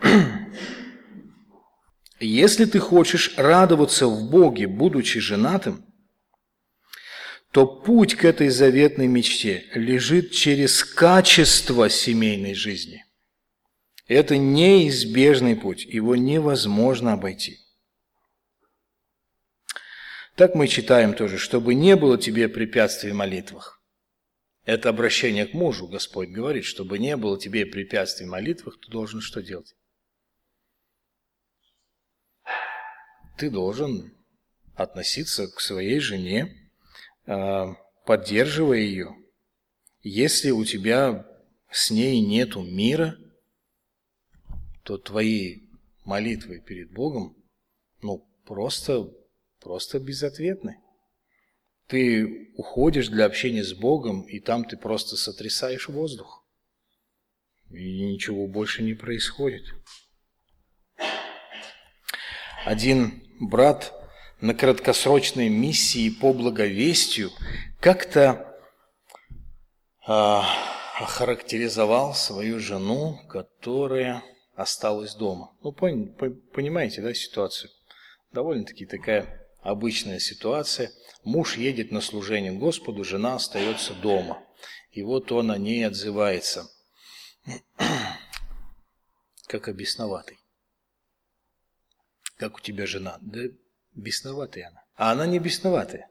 Если 2.20 2.64
ты 2.64 2.78
хочешь 2.78 3.34
радоваться 3.36 4.06
в 4.06 4.30
Боге, 4.30 4.68
будучи 4.68 5.18
женатым, 5.18 5.84
то 7.50 7.66
путь 7.66 8.14
к 8.14 8.24
этой 8.24 8.48
заветной 8.48 9.08
мечте 9.08 9.64
лежит 9.74 10.30
через 10.30 10.84
качество 10.84 11.90
семейной 11.90 12.54
жизни– 12.54 13.04
это 14.14 14.36
неизбежный 14.36 15.54
путь, 15.54 15.84
его 15.84 16.16
невозможно 16.16 17.12
обойти. 17.12 17.60
Так 20.34 20.56
мы 20.56 20.66
читаем 20.66 21.14
тоже, 21.14 21.38
чтобы 21.38 21.74
не 21.74 21.94
было 21.94 22.18
тебе 22.18 22.48
препятствий 22.48 23.12
в 23.12 23.14
молитвах. 23.14 23.80
Это 24.64 24.88
обращение 24.88 25.46
к 25.46 25.54
мужу, 25.54 25.86
Господь 25.86 26.30
говорит, 26.30 26.64
чтобы 26.64 26.98
не 26.98 27.16
было 27.16 27.38
тебе 27.38 27.64
препятствий 27.64 28.26
в 28.26 28.30
молитвах, 28.30 28.80
ты 28.80 28.90
должен 28.90 29.20
что 29.20 29.42
делать? 29.42 29.76
Ты 33.38 33.48
должен 33.48 34.12
относиться 34.74 35.46
к 35.46 35.60
своей 35.60 36.00
жене, 36.00 36.68
а, 37.26 37.74
поддерживая 38.06 38.78
ее. 38.78 39.14
Если 40.02 40.50
у 40.50 40.64
тебя 40.64 41.24
с 41.70 41.92
ней 41.92 42.20
нету 42.20 42.62
мира– 42.62 43.16
то 44.90 44.98
твои 44.98 45.60
молитвы 46.04 46.58
перед 46.58 46.90
Богом, 46.90 47.36
ну, 48.02 48.28
просто, 48.44 49.08
просто 49.60 50.00
безответны. 50.00 50.80
Ты 51.86 52.50
уходишь 52.56 53.06
для 53.06 53.26
общения 53.26 53.62
с 53.62 53.72
Богом, 53.72 54.22
и 54.22 54.40
там 54.40 54.64
ты 54.64 54.76
просто 54.76 55.14
сотрясаешь 55.14 55.88
воздух. 55.88 56.44
И 57.70 58.02
ничего 58.02 58.48
больше 58.48 58.82
не 58.82 58.94
происходит. 58.94 59.62
Один 62.64 63.22
брат 63.38 63.94
на 64.40 64.54
краткосрочной 64.54 65.50
миссии 65.50 66.10
по 66.10 66.32
благовестию 66.32 67.30
как-то 67.78 68.60
а, 70.04 70.44
охарактеризовал 70.98 72.12
свою 72.12 72.58
жену, 72.58 73.20
которая 73.28 74.24
осталась 74.60 75.14
дома. 75.14 75.56
Ну, 75.62 75.72
понимаете, 75.72 77.00
да, 77.00 77.14
ситуацию? 77.14 77.70
Довольно-таки 78.32 78.84
такая 78.84 79.48
обычная 79.60 80.18
ситуация. 80.18 80.92
Муж 81.24 81.56
едет 81.56 81.90
на 81.90 82.00
служение 82.00 82.52
Господу, 82.52 83.02
жена 83.02 83.36
остается 83.36 83.94
дома. 83.94 84.42
И 84.90 85.02
вот 85.02 85.32
он 85.32 85.50
о 85.50 85.56
ней 85.56 85.86
отзывается, 85.86 86.70
как 89.46 89.68
о 89.68 89.72
бесноватой. 89.72 90.38
Как 92.36 92.56
у 92.56 92.60
тебя 92.60 92.86
жена? 92.86 93.18
Да 93.20 93.40
бесноватая 93.94 94.68
она. 94.68 94.84
А 94.96 95.12
она 95.12 95.26
не 95.26 95.38
бесноватая. 95.38 96.08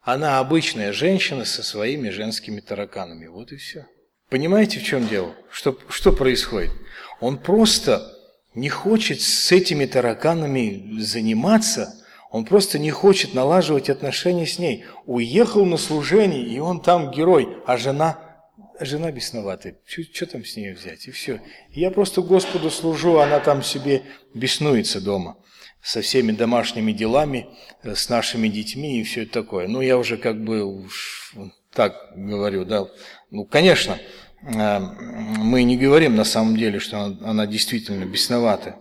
Она 0.00 0.38
обычная 0.38 0.92
женщина 0.92 1.44
со 1.44 1.62
своими 1.62 2.08
женскими 2.08 2.60
тараканами. 2.60 3.26
Вот 3.26 3.52
и 3.52 3.56
все. 3.56 3.86
Понимаете, 4.32 4.80
в 4.80 4.82
чем 4.82 5.06
дело? 5.08 5.34
Что, 5.50 5.76
что 5.90 6.10
происходит? 6.10 6.70
Он 7.20 7.36
просто 7.36 8.16
не 8.54 8.70
хочет 8.70 9.20
с 9.20 9.52
этими 9.52 9.84
тараканами 9.84 10.98
заниматься, 11.00 12.02
он 12.30 12.46
просто 12.46 12.78
не 12.78 12.90
хочет 12.90 13.34
налаживать 13.34 13.90
отношения 13.90 14.46
с 14.46 14.58
ней. 14.58 14.86
Уехал 15.04 15.66
на 15.66 15.76
служение, 15.76 16.46
и 16.46 16.58
он 16.60 16.80
там 16.80 17.10
герой, 17.10 17.58
а 17.66 17.76
жена, 17.76 18.18
жена 18.80 19.12
бесноватая. 19.12 19.76
Что 19.84 20.24
там 20.24 20.46
с 20.46 20.56
ней 20.56 20.72
взять? 20.72 21.08
И 21.08 21.10
все. 21.10 21.42
Я 21.68 21.90
просто 21.90 22.22
Господу 22.22 22.70
служу, 22.70 23.18
она 23.18 23.38
там 23.38 23.62
себе 23.62 24.00
беснуется 24.32 25.02
дома 25.02 25.36
со 25.82 26.00
всеми 26.00 26.32
домашними 26.32 26.92
делами, 26.92 27.48
э, 27.82 27.94
с 27.94 28.08
нашими 28.08 28.48
детьми 28.48 28.98
и 28.98 29.04
все 29.04 29.26
такое. 29.26 29.68
Ну, 29.68 29.82
я 29.82 29.98
уже 29.98 30.16
как 30.16 30.42
бы 30.42 30.64
уж 30.64 31.34
так 31.72 32.12
говорю, 32.14 32.64
да. 32.64 32.86
Ну, 33.30 33.44
конечно, 33.44 33.98
мы 34.42 35.62
не 35.62 35.76
говорим 35.76 36.16
на 36.16 36.24
самом 36.24 36.56
деле, 36.56 36.80
что 36.80 36.98
она, 36.98 37.16
она 37.22 37.46
действительно 37.46 38.04
бесноватая. 38.04 38.76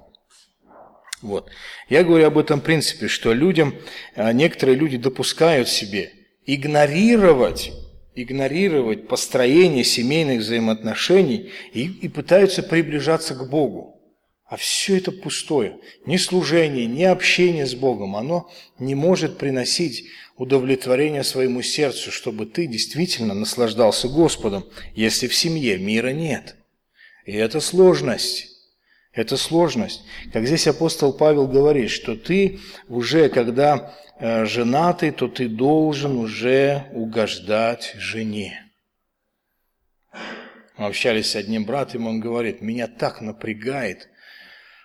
Вот. 1.22 1.50
Я 1.88 2.04
говорю 2.04 2.26
об 2.26 2.38
этом 2.38 2.62
принципе, 2.62 3.08
что 3.08 3.32
людям, 3.34 3.76
э, 4.16 4.32
некоторые 4.34 4.76
люди 4.76 4.98
допускают 4.98 5.70
себе 5.70 6.14
игнорировать, 6.48 7.72
игнорировать 8.16 9.08
построение 9.08 9.84
семейных 9.84 10.40
взаимоотношений 10.40 11.52
и, 11.74 11.86
и 11.86 12.10
пытаются 12.10 12.64
приближаться 12.64 13.36
к 13.36 13.50
Богу. 13.50 14.01
А 14.52 14.58
все 14.58 14.98
это 14.98 15.14
пустое. 15.14 15.78
Ни 16.06 16.18
служение, 16.18 16.86
ни 16.86 17.04
общение 17.04 17.66
с 17.66 17.74
Богом, 17.74 18.18
оно 18.18 18.52
не 18.80 18.96
может 18.96 19.38
приносить 19.38 20.10
удовлетворение 20.36 21.24
своему 21.24 21.62
сердцу, 21.62 22.12
чтобы 22.12 22.46
ты 22.46 22.68
действительно 22.68 23.34
наслаждался 23.34 24.10
Господом, 24.10 24.66
если 24.94 25.30
в 25.30 25.36
семье 25.36 25.78
мира 25.78 26.10
нет. 26.10 26.58
И 27.26 27.32
это 27.32 27.62
сложность. 27.62 28.50
Это 29.14 29.38
сложность. 29.38 30.02
Как 30.34 30.46
здесь 30.46 30.68
апостол 30.68 31.14
Павел 31.14 31.48
говорит, 31.48 31.90
что 31.90 32.18
ты 32.18 32.60
уже, 32.90 33.30
когда 33.30 33.96
э, 34.20 34.44
женатый, 34.44 35.12
то 35.12 35.30
ты 35.30 35.48
должен 35.48 36.18
уже 36.18 36.88
угождать 36.92 37.94
жене. 37.96 38.70
Мы 40.78 40.88
общались 40.88 41.32
с 41.32 41.38
одним 41.38 41.64
братом, 41.64 42.06
он 42.06 42.20
говорит, 42.20 42.62
меня 42.62 42.88
так 42.88 43.22
напрягает 43.22 44.10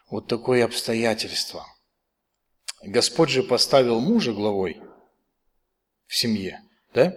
вот 0.08 0.28
такое 0.28 0.64
обстоятельство. 0.64 1.66
Господь 2.82 3.30
же 3.30 3.42
поставил 3.42 4.00
мужа 4.00 4.32
главой 4.32 4.80
в 6.06 6.14
семье, 6.14 6.60
да? 6.94 7.14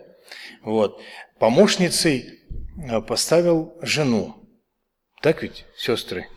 Вот. 0.64 1.02
Помощницей 1.38 2.40
э, 2.78 3.02
поставил 3.02 3.78
жену. 3.82 4.36
Так 5.22 5.44
ведь, 5.44 5.66
сестры? 5.78 6.28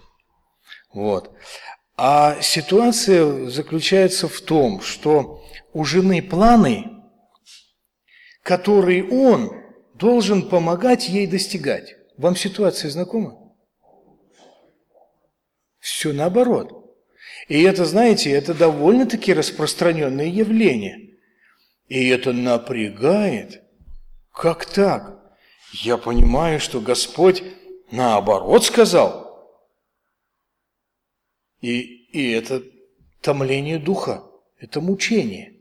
Вот. 0.92 1.34
А 1.96 2.40
ситуация 2.40 3.48
заключается 3.48 4.28
в 4.28 4.40
том, 4.40 4.80
что 4.80 5.44
у 5.72 5.84
жены 5.84 6.22
планы, 6.22 6.90
которые 8.42 9.08
он 9.08 9.52
должен 9.94 10.48
помогать 10.48 11.08
ей 11.08 11.26
достигать. 11.26 11.94
Вам 12.16 12.36
ситуация 12.36 12.90
знакома? 12.90 13.41
Все 16.02 16.12
наоборот. 16.12 16.96
И 17.46 17.62
это, 17.62 17.84
знаете, 17.84 18.32
это 18.32 18.54
довольно-таки 18.54 19.32
распространенное 19.32 20.26
явление. 20.26 21.10
И 21.86 22.08
это 22.08 22.32
напрягает. 22.32 23.62
Как 24.32 24.66
так? 24.66 25.20
Я 25.70 25.98
понимаю, 25.98 26.58
что 26.58 26.80
Господь 26.80 27.44
наоборот 27.92 28.64
сказал. 28.64 29.48
И, 31.60 31.78
и 31.78 32.32
это 32.32 32.64
томление 33.20 33.78
духа, 33.78 34.24
это 34.58 34.80
мучение. 34.80 35.52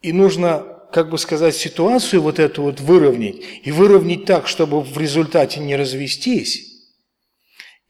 И 0.00 0.14
нужно, 0.14 0.88
как 0.94 1.10
бы 1.10 1.18
сказать, 1.18 1.54
ситуацию 1.54 2.22
вот 2.22 2.38
эту 2.38 2.62
вот 2.62 2.80
выровнять. 2.80 3.36
И 3.64 3.70
выровнять 3.70 4.24
так, 4.24 4.48
чтобы 4.48 4.80
в 4.80 4.96
результате 4.96 5.60
не 5.60 5.76
развестись. 5.76 6.72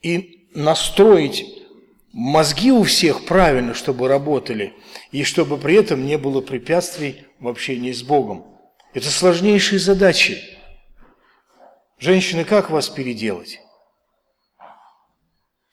И 0.01 0.42
настроить 0.55 1.63
мозги 2.13 2.73
у 2.73 2.83
всех 2.83 3.25
правильно, 3.25 3.75
чтобы 3.75 4.09
работали, 4.09 4.75
и 5.11 5.25
чтобы 5.25 5.59
при 5.59 5.75
этом 5.77 6.05
не 6.05 6.19
было 6.19 6.41
препятствий 6.41 7.25
в 7.41 7.49
общении 7.49 7.93
с 7.93 8.03
Богом. 8.03 8.47
Это 8.95 9.09
сложнейшие 9.09 9.79
задачи. 9.79 10.39
Женщины, 11.99 12.45
как 12.45 12.71
вас 12.71 12.89
переделать? 12.89 13.61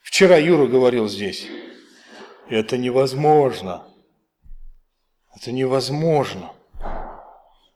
Вчера 0.00 0.36
Юра 0.36 0.66
говорил 0.66 1.08
здесь. 1.08 1.46
Это 2.48 2.76
невозможно. 2.78 3.86
Это 5.36 5.52
невозможно. 5.52 6.52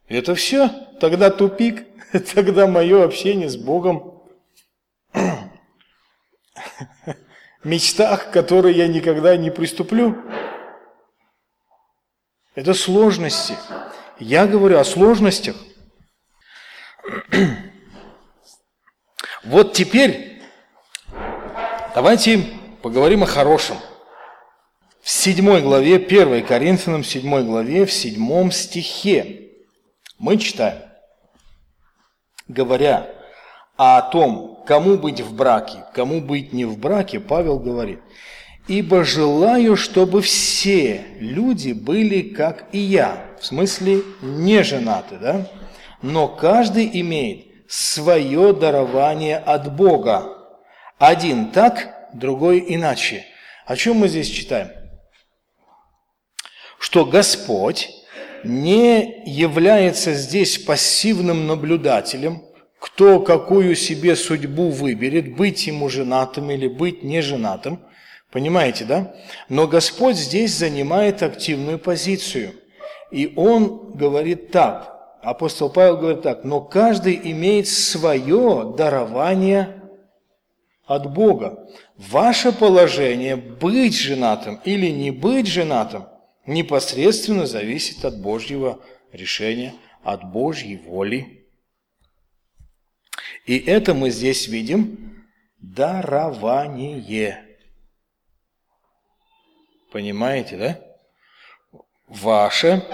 Это 0.09 0.35
все? 0.35 0.69
Тогда 1.01 1.31
тупик. 1.31 1.87
Тогда 2.35 2.67
мое 2.67 3.05
общение 3.05 3.49
с 3.49 3.57
Богом 3.57 4.23
мечтах, 7.65 8.31
которые 8.31 8.77
я 8.77 8.89
никогда 8.89 9.37
не 9.37 9.51
приступлю. 9.51 10.23
Это 12.55 12.75
сложности. 12.75 13.57
Я 14.19 14.47
говорю 14.47 14.79
о 14.79 14.85
сложностях. 14.85 15.57
Вот 19.45 19.75
теперь 19.75 20.41
давайте 21.95 22.43
поговорим 22.81 23.25
о 23.25 23.27
хорошем. 23.27 23.77
В 25.03 25.11
седьмой 25.11 25.61
главе, 25.61 25.97
1 25.97 26.47
Коринфянам, 26.47 27.05
седьмой 27.05 27.45
главе, 27.45 27.85
в 27.85 27.93
седьмом 27.93 28.51
стихе 28.51 29.51
мы 30.19 30.39
читаем, 30.39 30.83
говоря 32.49 33.14
а 33.77 33.99
о 33.99 34.03
том, 34.03 34.63
кому 34.67 34.97
быть 34.97 35.21
в 35.21 35.35
браке, 35.35 35.85
кому 35.93 36.21
быть 36.21 36.53
не 36.53 36.65
в 36.65 36.79
браке, 36.79 37.21
Павел 37.21 37.59
говорит, 37.59 38.01
«Ибо 38.69 39.05
желаю, 39.05 39.77
чтобы 39.77 40.23
все 40.23 41.05
люди 41.19 41.73
были, 41.73 42.23
как 42.23 42.67
и 42.73 42.79
я». 42.79 43.27
В 43.41 43.45
смысле, 43.45 44.03
не 44.23 44.63
женаты, 44.63 45.17
да? 45.21 45.47
Но 46.01 46.29
каждый 46.29 46.89
имеет 47.01 47.47
свое 47.69 48.55
дарование 48.55 49.37
от 49.37 49.75
Бога. 49.75 50.39
Один 50.99 51.51
так, 51.51 52.09
другой 52.15 52.65
иначе. 52.69 53.27
О 53.67 53.77
чем 53.77 53.97
мы 53.97 54.09
здесь 54.09 54.29
читаем? 54.29 54.71
Что 56.79 57.05
Господь 57.05 57.91
не 58.45 59.23
является 59.27 60.15
здесь 60.15 60.59
пассивным 60.59 61.47
наблюдателем– 61.47 62.45
кто 62.85 63.19
какую 63.19 63.77
себе 63.77 64.15
судьбу 64.15 64.69
выберет, 64.69 65.35
быть 65.37 65.67
ему 65.67 65.89
женатым 65.89 66.51
или 66.51 66.69
быть 66.69 67.03
неженатым. 67.03 67.81
Понимаете, 68.31 68.85
да? 68.85 69.15
Но 69.49 69.67
Господь 69.67 70.17
здесь 70.17 70.55
занимает 70.55 71.23
активную 71.23 71.79
позицию. 71.79 72.53
И 73.11 73.33
Он 73.37 73.93
говорит 73.95 74.51
так, 74.51 75.19
апостол 75.23 75.71
Павел 75.71 75.97
говорит 75.97 76.21
так, 76.21 76.45
но 76.45 76.61
каждый 76.61 77.19
имеет 77.33 77.69
свое 77.69 78.75
дарование 78.77 79.81
от 80.85 81.11
Бога. 81.11 81.67
ваше 81.97 82.53
положение 82.53 83.37
быть 83.37 83.97
женатым 83.97 84.61
или 84.67 84.91
не 84.91 85.11
быть 85.11 85.47
женатым 85.47 86.05
непосредственно 86.47 87.47
зависит 87.47 88.05
от 88.05 88.21
Божьего 88.21 88.79
решения, 89.11 89.73
от 90.03 90.31
Божьей 90.31 90.77
воли. 90.77 91.44
И 93.47 93.59
это 93.59 93.95
мы 93.95 94.11
здесь 94.11 94.49
видим 94.49 95.25
дарование. 95.59 97.57
Понимаете, 99.93 100.57
да? 100.57 100.81
Ваше 102.09 102.87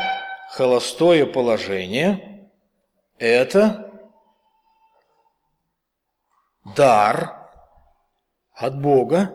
холостое 0.51 1.27
положение– 1.27 2.51
это 3.19 3.91
дар 6.77 7.49
от 8.53 8.81
Бога. 8.81 9.35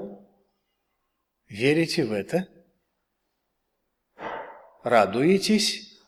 Верите 1.47 2.05
в 2.05 2.11
это? 2.11 2.47
Радуетесь 4.83 5.99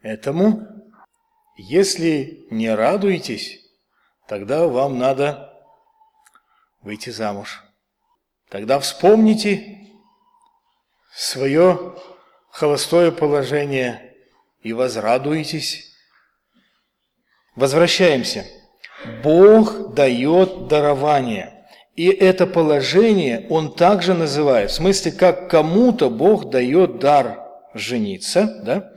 этому? 0.00 0.68
Если 1.56 2.46
не 2.50 2.74
радуетесь, 2.74 3.61
тогда 4.26 4.66
вам 4.66 4.98
надо 4.98 5.52
выйти 6.80 7.10
замуж. 7.10 7.62
Тогда 8.48 8.78
вспомните 8.78 9.78
свое 11.14 11.96
холостое 12.50 13.10
положение 13.10 14.14
и 14.60 14.72
возрадуетесь. 14.72 15.92
Возвращаемся. 17.56 18.46
Бог 19.22 19.94
дает 19.94 20.68
дарование. 20.68 21.66
И 21.96 22.08
это 22.08 22.46
положение 22.46 23.46
он 23.50 23.74
также 23.74 24.14
называет, 24.14 24.70
в 24.70 24.74
смысле, 24.74 25.12
как 25.12 25.50
кому-то 25.50 26.08
Бог 26.08 26.48
дает 26.48 26.98
дар 26.98 27.46
жениться, 27.74 28.62
да? 28.64 28.92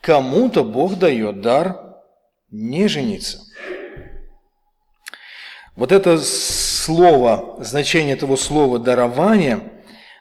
кому-то 0.00 0.64
Бог 0.64 0.96
дает 0.96 1.40
дар 1.40 2.00
не 2.50 2.88
жениться. 2.88 3.38
Вот 5.76 5.92
это 5.92 6.18
слово, 6.18 7.56
значение 7.60 8.14
этого 8.14 8.36
слова 8.36 8.78
«дарование» 8.78 9.72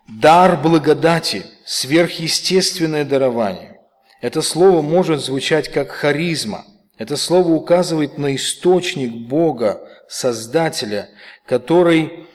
Дар 0.08 0.58
благодати, 0.62 1.46
сверхъестественное 1.66 3.06
дарование. 3.06 3.78
Это 4.20 4.42
слово 4.42 4.82
может 4.82 5.22
звучать 5.22 5.72
как 5.72 5.92
харизма. 5.92 6.66
Это 6.98 7.16
слово 7.16 7.50
указывает 7.50 8.18
на 8.18 8.36
источник 8.36 9.12
Бога, 9.28 9.88
Создателя, 10.10 11.10
который 11.46 12.28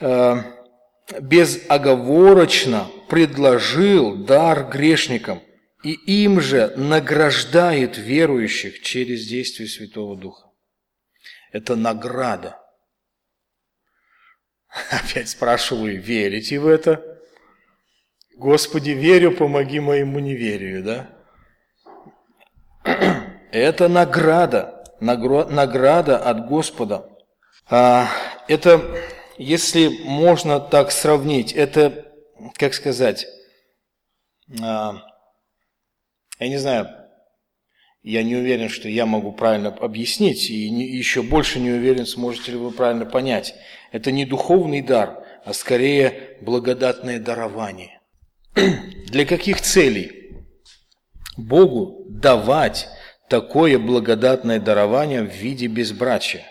э, 0.00 0.36
безоговорочно 1.20 2.86
предложил 3.10 4.16
дар 4.16 4.70
грешникам 4.70 5.42
и 5.84 5.92
им 5.92 6.40
же 6.40 6.72
награждает 6.76 7.98
верующих 7.98 8.80
через 8.80 9.26
действие 9.26 9.68
Святого 9.68 10.16
Духа. 10.16 10.51
Это 11.52 11.76
награда. 11.76 12.58
Опять 14.90 15.28
спрашиваю, 15.28 16.00
верите 16.00 16.58
в 16.58 16.66
это? 16.66 17.20
Господи, 18.36 18.90
верю, 18.90 19.36
помоги 19.36 19.78
моему 19.78 20.18
неверию, 20.18 20.82
да? 20.82 21.10
Это 23.52 23.88
награда, 23.88 24.82
награда 25.00 26.18
от 26.18 26.46
Господа. 26.48 27.06
А, 27.68 28.08
это, 28.48 28.80
если 29.36 29.88
можно 30.04 30.58
так 30.58 30.90
сравнить, 30.90 31.52
это, 31.52 32.10
как 32.54 32.72
сказать, 32.72 33.26
а, 34.62 34.94
я 36.38 36.48
не 36.48 36.56
знаю, 36.56 37.01
я 38.02 38.22
не 38.24 38.34
уверен, 38.34 38.68
что 38.68 38.88
я 38.88 39.06
могу 39.06 39.32
правильно 39.32 39.68
объяснить, 39.68 40.50
и 40.50 40.54
еще 40.54 41.22
больше 41.22 41.60
не 41.60 41.70
уверен, 41.70 42.04
сможете 42.04 42.52
ли 42.52 42.58
вы 42.58 42.72
правильно 42.72 43.06
понять. 43.06 43.54
Это 43.92 44.10
не 44.10 44.24
духовный 44.24 44.82
дар, 44.82 45.24
а 45.44 45.52
скорее 45.52 46.36
благодатное 46.40 47.20
дарование. 47.20 48.00
Для 48.54 49.24
каких 49.24 49.60
целей? 49.60 50.32
Богу 51.36 52.04
давать 52.08 52.88
такое 53.28 53.78
благодатное 53.78 54.58
дарование 54.58 55.22
в 55.22 55.32
виде 55.32 55.66
безбрачия. 55.66 56.44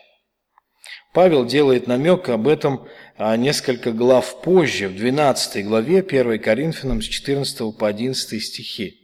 Павел 1.13 1.45
делает 1.45 1.87
намек 1.87 2.29
об 2.29 2.47
этом 2.47 2.87
а, 3.17 3.35
несколько 3.35 3.91
глав 3.91 4.41
позже, 4.41 4.87
в 4.87 4.95
12 4.95 5.65
главе 5.65 5.99
1 5.99 6.39
Коринфянам 6.39 7.01
с 7.01 7.05
14 7.05 7.77
по 7.77 7.87
11 7.87 8.41
стихи. 8.41 9.00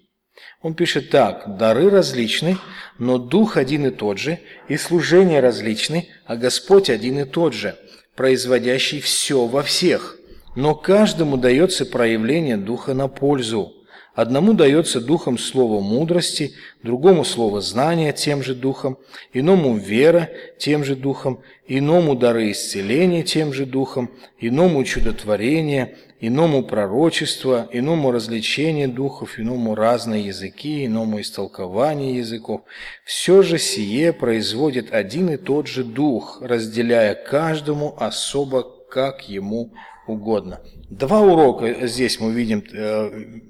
Он 0.61 0.73
пишет 0.73 1.11
так, 1.11 1.57
«Дары 1.57 1.89
различны, 1.89 2.57
но 2.97 3.19
Дух 3.19 3.57
один 3.57 3.85
и 3.85 3.91
тот 3.91 4.17
же, 4.17 4.39
и 4.67 4.75
служения 4.77 5.39
различны, 5.39 6.09
а 6.25 6.35
Господь 6.35 6.89
один 6.89 7.19
и 7.19 7.25
тот 7.25 7.53
же, 7.53 7.75
производящий 8.15 8.99
все 8.99 9.45
во 9.45 9.61
всех. 9.61 10.17
Но 10.55 10.73
каждому 10.73 11.37
дается 11.37 11.85
проявление 11.85 12.57
Духа 12.57 12.95
на 12.95 13.07
пользу. 13.07 13.73
Одному 14.15 14.53
дается 14.53 14.99
Духом 14.99 15.37
слово 15.37 15.79
мудрости, 15.79 16.55
другому 16.81 17.23
слово 17.23 17.61
знания 17.61 18.11
тем 18.11 18.41
же 18.41 18.55
Духом, 18.55 18.97
иному 19.33 19.77
вера 19.77 20.31
тем 20.57 20.83
же 20.83 20.95
Духом, 20.95 21.43
иному 21.67 22.15
дары 22.15 22.49
исцеления 22.49 23.21
тем 23.21 23.53
же 23.53 23.67
Духом, 23.67 24.09
иному 24.39 24.83
чудотворение, 24.85 25.97
иному 26.19 26.63
пророчество, 26.63 27.67
иному 27.71 28.11
развлечение 28.11 28.87
духов, 28.87 29.39
иному 29.39 29.75
разные 29.75 30.25
языки, 30.27 30.85
иному 30.85 31.21
истолкование 31.21 32.17
языков. 32.17 32.61
Все 33.05 33.41
же 33.41 33.57
сие 33.57 34.13
производит 34.13 34.93
один 34.93 35.29
и 35.29 35.37
тот 35.37 35.67
же 35.67 35.83
Дух, 35.83 36.41
разделяя 36.41 37.13
каждому 37.15 37.95
особо, 37.99 38.63
как 38.89 39.29
ему 39.29 39.73
угодно. 40.07 40.61
Два 40.89 41.21
урока 41.21 41.85
здесь 41.85 42.19
мы 42.19 42.31
видим 42.31 42.63
э, 42.71 43.41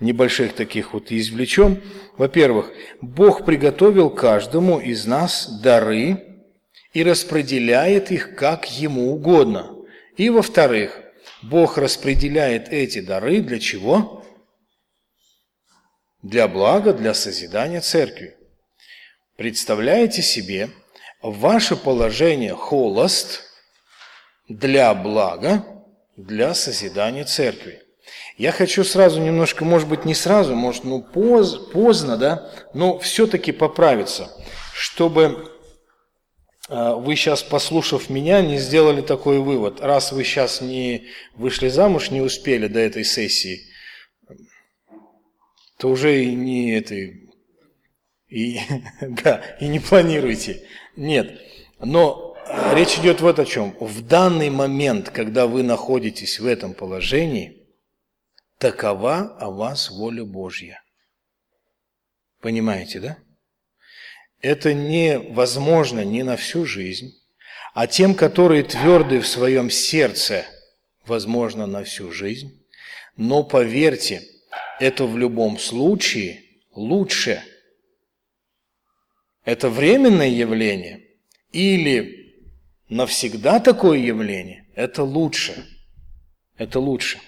небольших 0.00 0.54
таких 0.54 0.92
вот 0.92 1.10
извлечем. 1.10 1.82
Во-первых, 2.16 2.70
Бог 3.02 3.44
приготовил 3.44 4.08
каждому 4.08 4.78
из 4.78 5.04
нас 5.06 5.60
дары 5.60 6.22
и 6.92 7.02
распределяет 7.02 8.12
их 8.12 8.36
как 8.36 8.70
ему 8.78 9.12
угодно. 9.12 9.74
И 10.16 10.30
во-вторых, 10.30 11.00
Бог 11.42 11.78
распределяет 11.78 12.68
эти 12.68 13.00
дары 13.00 13.40
для 13.40 13.60
чего? 13.60 14.24
Для 16.22 16.48
блага, 16.48 16.92
для 16.92 17.14
созидания 17.14 17.80
церкви. 17.80 18.36
Представляете 19.36 20.20
себе, 20.20 20.70
ваше 21.22 21.76
положение 21.76 22.54
холост 22.54 23.44
для 24.48 24.92
блага, 24.94 25.64
для 26.16 26.54
созидания 26.54 27.24
церкви. 27.24 27.82
Я 28.36 28.50
хочу 28.50 28.82
сразу 28.82 29.20
немножко, 29.20 29.64
может 29.64 29.88
быть, 29.88 30.04
не 30.04 30.14
сразу, 30.14 30.56
может, 30.56 30.82
ну, 30.82 31.02
поз, 31.02 31.56
поздно, 31.72 32.16
да, 32.16 32.50
но 32.74 32.98
все-таки 32.98 33.52
поправиться, 33.52 34.32
чтобы 34.74 35.52
вы 36.68 37.16
сейчас, 37.16 37.42
послушав 37.42 38.10
меня, 38.10 38.42
не 38.42 38.58
сделали 38.58 39.00
такой 39.00 39.38
вывод. 39.38 39.80
Раз 39.80 40.12
вы 40.12 40.22
сейчас 40.24 40.60
не 40.60 41.08
вышли 41.34 41.68
замуж, 41.68 42.10
не 42.10 42.20
успели 42.20 42.66
до 42.66 42.80
этой 42.80 43.04
сессии, 43.04 43.62
то 45.78 45.88
уже 45.88 46.24
и 46.24 46.34
не 46.34 46.72
этой, 46.72 47.30
и, 48.28 48.58
да, 49.00 49.56
и 49.60 49.68
не 49.68 49.80
планируйте. 49.80 50.66
Нет. 50.96 51.40
Но 51.78 52.36
речь 52.74 52.98
идет 52.98 53.20
вот 53.20 53.38
о 53.38 53.46
чем. 53.46 53.76
В 53.80 54.06
данный 54.06 54.50
момент, 54.50 55.10
когда 55.10 55.46
вы 55.46 55.62
находитесь 55.62 56.38
в 56.38 56.46
этом 56.46 56.74
положении, 56.74 57.66
такова 58.58 59.36
о 59.38 59.50
вас 59.50 59.90
воля 59.90 60.24
Божья. 60.24 60.82
Понимаете, 62.40 63.00
да? 63.00 63.18
Это 64.40 64.72
невозможно 64.72 66.04
не 66.04 66.22
на 66.22 66.36
всю 66.36 66.64
жизнь, 66.64 67.14
а 67.74 67.86
тем, 67.86 68.14
которые 68.14 68.62
тверды 68.62 69.20
в 69.20 69.26
своем 69.26 69.70
сердце, 69.70 70.44
возможно 71.06 71.66
на 71.66 71.84
всю 71.84 72.12
жизнь. 72.12 72.64
Но 73.16 73.42
поверьте, 73.42 74.22
это 74.80 75.04
в 75.04 75.18
любом 75.18 75.58
случае 75.58 76.42
лучше. 76.72 77.42
Это 79.44 79.70
временное 79.70 80.28
явление 80.28 81.00
или 81.52 82.34
навсегда 82.88 83.60
такое 83.60 83.98
явление, 83.98 84.68
это 84.74 85.02
лучше. 85.02 85.66
Это 86.56 86.80
лучше. 86.80 87.20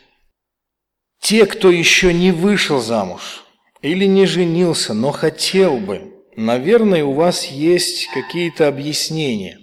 Те, 1.21 1.47
кто 1.47 1.71
еще 1.71 2.13
не 2.13 2.33
вышел 2.33 2.81
замуж 2.81 3.45
или 3.81 4.05
не 4.05 4.27
женился, 4.27 4.95
но 4.95 5.11
хотел 5.11 5.79
бы– 5.79 6.15
Наверное, 6.41 7.05
у 7.05 7.13
вас 7.13 7.47
есть 7.47 8.09
какие-то 8.09 8.67
объяснения, 8.67 9.59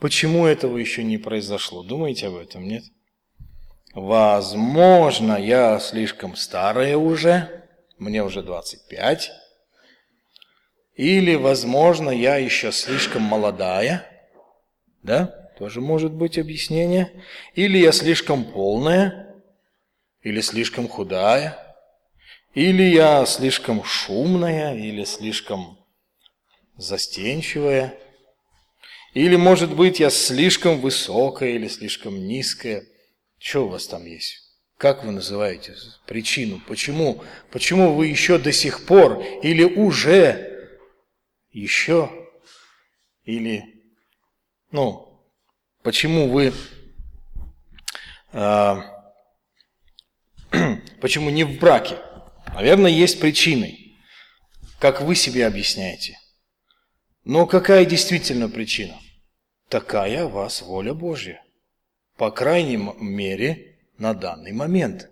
Почему 0.00 0.46
этого 0.46 0.78
еще 0.78 1.04
не 1.04 1.18
произошло? 1.18 1.82
Думаете 1.82 2.28
об 2.28 2.36
этом, 2.36 2.66
нет? 2.66 2.84
Возможно, 3.92 5.36
я 5.36 5.78
слишком 5.78 6.36
старая 6.36 6.96
уже, 6.96 7.66
мне 7.98 8.24
уже 8.24 8.42
25. 8.42 9.30
Или, 10.94 11.34
возможно, 11.34 12.08
я 12.08 12.36
еще 12.36 12.72
слишком 12.72 13.22
молодая, 13.22 14.06
да? 15.02 15.26
Тоже 15.58 15.82
может 15.82 16.12
быть 16.12 16.38
объяснение. 16.38 17.12
Или 17.54 17.76
я 17.76 17.92
слишком 17.92 18.44
полная, 18.44 19.36
или 20.22 20.40
слишком 20.40 20.88
худая, 20.88 21.58
или 22.54 22.84
я 22.84 23.26
слишком 23.26 23.84
шумная, 23.84 24.74
или 24.74 25.04
слишком 25.04 25.79
застенчивая, 26.80 27.94
или, 29.12 29.36
может 29.36 29.74
быть, 29.74 30.00
я 30.00 30.08
слишком 30.10 30.80
высокая 30.80 31.50
или 31.50 31.68
слишком 31.68 32.26
низкая. 32.26 32.84
Что 33.38 33.66
у 33.66 33.68
вас 33.68 33.86
там 33.86 34.04
есть? 34.04 34.50
Как 34.76 35.04
вы 35.04 35.12
называете 35.12 35.74
причину? 36.06 36.60
Почему? 36.66 37.22
Почему 37.50 37.94
вы 37.94 38.06
еще 38.06 38.38
до 38.38 38.52
сих 38.52 38.86
пор 38.86 39.22
или 39.42 39.64
уже 39.64 40.68
еще 41.50 42.10
или 43.24 43.64
ну 44.70 45.20
почему 45.82 46.30
вы 46.30 46.54
э, 48.32 48.76
почему 51.00 51.30
не 51.30 51.44
в 51.44 51.58
браке? 51.58 51.98
Наверное, 52.54 52.90
есть 52.90 53.20
причины. 53.20 53.96
Как 54.78 55.02
вы 55.02 55.14
себе 55.14 55.46
объясняете? 55.46 56.19
Но 57.24 57.46
какая 57.46 57.84
действительно 57.84 58.48
причина? 58.48 58.98
Такая 59.68 60.26
вас 60.26 60.62
воля 60.62 60.94
Божья. 60.94 61.44
По 62.16 62.30
крайней 62.30 62.76
мере, 62.76 63.78
на 63.98 64.14
данный 64.14 64.52
момент. 64.52 65.10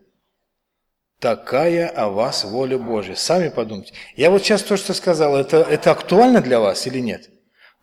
Такая 1.20 1.88
о 1.88 2.08
вас 2.08 2.44
воля 2.44 2.78
Божья. 2.78 3.14
Сами 3.14 3.48
подумайте. 3.48 3.92
Я 4.16 4.30
вот 4.30 4.42
сейчас 4.42 4.62
то, 4.62 4.76
что 4.76 4.94
сказал, 4.94 5.36
это, 5.36 5.58
это 5.58 5.90
актуально 5.90 6.40
для 6.40 6.60
вас 6.60 6.86
или 6.86 6.98
нет? 6.98 7.30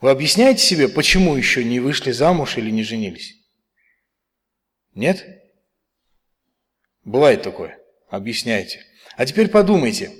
Вы 0.01 0.09
объясняете 0.09 0.63
себе, 0.63 0.87
почему 0.87 1.35
еще 1.35 1.63
не 1.63 1.79
вышли 1.79 2.11
замуж 2.11 2.57
или 2.57 2.71
не 2.71 2.83
женились? 2.83 3.35
Нет? 4.93 5.25
Бывает 7.03 7.43
такое. 7.43 7.77
Объясняйте. 8.09 8.83
А 9.17 9.25
теперь 9.25 9.49
подумайте, 9.49 10.11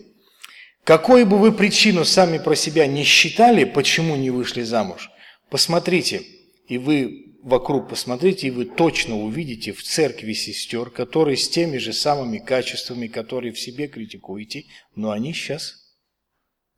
какой 0.85 1.25
бы 1.25 1.39
вы 1.39 1.51
причину 1.51 2.05
сами 2.05 2.37
про 2.37 2.55
себя 2.55 2.85
не 2.85 3.03
считали, 3.03 3.63
почему 3.63 4.15
не 4.15 4.29
вышли 4.29 4.61
замуж, 4.61 5.09
посмотрите, 5.49 6.21
и 6.67 6.77
вы 6.77 7.35
вокруг 7.41 7.89
посмотрите, 7.89 8.47
и 8.47 8.51
вы 8.51 8.65
точно 8.65 9.17
увидите 9.17 9.73
в 9.73 9.81
церкви 9.81 10.33
сестер, 10.33 10.91
которые 10.91 11.37
с 11.37 11.49
теми 11.49 11.77
же 11.77 11.91
самыми 11.91 12.37
качествами, 12.37 13.07
которые 13.07 13.51
в 13.51 13.59
себе 13.59 13.87
критикуете, 13.87 14.65
но 14.93 15.09
они 15.09 15.33
сейчас 15.33 15.73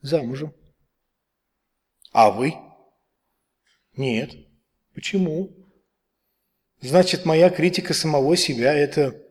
замужем. 0.02 0.54
А 2.14 2.32
вы? 2.32 2.54
Нет. 3.98 4.32
Почему? 4.96 5.52
Значит, 6.80 7.26
моя 7.26 7.50
критика 7.50 7.94
самого 7.94 8.38
себя 8.38 8.74
это, 8.74 9.22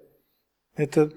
это 0.74 1.12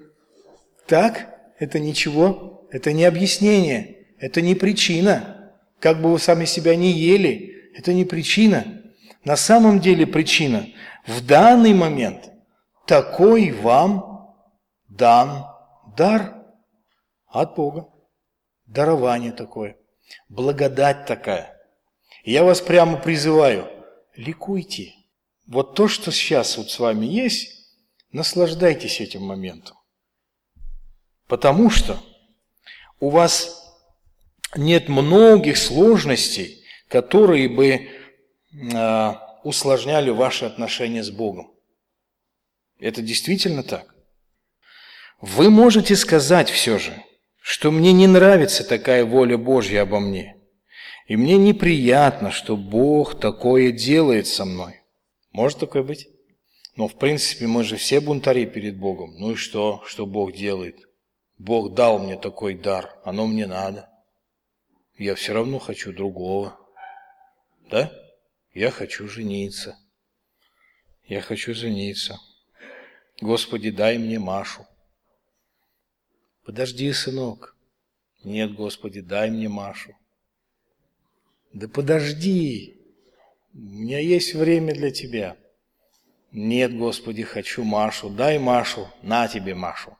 так? 0.86 1.38
Это 1.58 1.78
ничего? 1.78 2.59
Это 2.70 2.92
не 2.92 3.04
объяснение, 3.04 4.06
это 4.18 4.40
не 4.40 4.54
причина. 4.54 5.52
Как 5.80 6.00
бы 6.00 6.12
вы 6.12 6.18
сами 6.18 6.44
себя 6.44 6.76
не 6.76 6.92
ели, 6.92 7.72
это 7.74 7.92
не 7.92 8.04
причина. 8.04 8.82
На 9.24 9.36
самом 9.36 9.80
деле 9.80 10.06
причина 10.06 10.66
в 11.06 11.24
данный 11.24 11.74
момент 11.74 12.30
такой 12.86 13.50
вам 13.50 14.36
дан 14.88 15.46
дар 15.96 16.44
от 17.26 17.54
Бога. 17.54 17.88
Дарование 18.66 19.32
такое, 19.32 19.76
благодать 20.28 21.06
такая. 21.06 21.56
я 22.24 22.44
вас 22.44 22.60
прямо 22.60 22.96
призываю, 22.96 23.68
ликуйте. 24.14 24.92
Вот 25.48 25.74
то, 25.74 25.88
что 25.88 26.12
сейчас 26.12 26.56
вот 26.56 26.70
с 26.70 26.78
вами 26.78 27.06
есть, 27.06 27.74
наслаждайтесь 28.12 29.00
этим 29.00 29.24
моментом. 29.24 29.76
Потому 31.26 31.68
что 31.68 31.98
у 33.00 33.08
вас 33.08 33.60
нет 34.54 34.88
многих 34.88 35.56
сложностей, 35.56 36.64
которые 36.88 37.48
бы 37.48 37.88
э, 38.52 39.12
усложняли 39.42 40.10
ваши 40.10 40.44
отношения 40.44 41.02
с 41.02 41.10
Богом. 41.10 41.52
Это 42.78 43.02
действительно 43.02 43.62
так. 43.62 43.94
Вы 45.20 45.50
можете 45.50 45.96
сказать 45.96 46.48
все 46.48 46.78
же, 46.78 47.02
что 47.40 47.70
мне 47.70 47.92
не 47.92 48.06
нравится 48.06 48.64
такая 48.64 49.04
воля 49.04 49.36
Божья 49.36 49.82
обо 49.82 50.00
мне, 50.00 50.36
и 51.06 51.16
мне 51.16 51.36
неприятно, 51.36 52.30
что 52.30 52.56
Бог 52.56 53.18
такое 53.18 53.72
делает 53.72 54.26
со 54.26 54.44
мной. 54.44 54.80
Может 55.32 55.58
такое 55.58 55.82
быть? 55.82 56.08
Но 56.76 56.88
в 56.88 56.96
принципе 56.96 57.46
мы 57.46 57.64
же 57.64 57.76
все 57.76 58.00
бунтари 58.00 58.46
перед 58.46 58.78
Богом. 58.78 59.14
Ну 59.18 59.32
и 59.32 59.34
что, 59.34 59.82
что 59.86 60.06
Бог 60.06 60.32
делает? 60.32 60.89
Бог 61.40 61.72
дал 61.72 61.98
мне 61.98 62.18
такой 62.18 62.54
дар, 62.54 63.00
оно 63.02 63.26
мне 63.26 63.46
надо. 63.46 63.88
Я 64.98 65.14
все 65.14 65.32
равно 65.32 65.58
хочу 65.58 65.90
другого. 65.90 66.54
Да? 67.70 67.90
Я 68.52 68.70
хочу 68.70 69.08
жениться. 69.08 69.78
Я 71.06 71.22
хочу 71.22 71.54
жениться. 71.54 72.20
Господи, 73.22 73.70
дай 73.70 73.96
мне 73.96 74.18
Машу. 74.18 74.66
Подожди, 76.44 76.92
сынок. 76.92 77.56
Нет, 78.22 78.52
Господи, 78.52 79.00
дай 79.00 79.30
мне 79.30 79.48
Машу. 79.48 79.96
Да 81.54 81.68
подожди. 81.68 82.76
У 83.54 83.58
меня 83.58 83.98
есть 83.98 84.34
время 84.34 84.74
для 84.74 84.90
тебя. 84.90 85.38
Нет, 86.32 86.76
Господи, 86.76 87.22
хочу 87.22 87.64
Машу. 87.64 88.10
Дай 88.10 88.38
Машу. 88.38 88.90
На 89.00 89.26
тебе 89.26 89.54
Машу. 89.54 89.96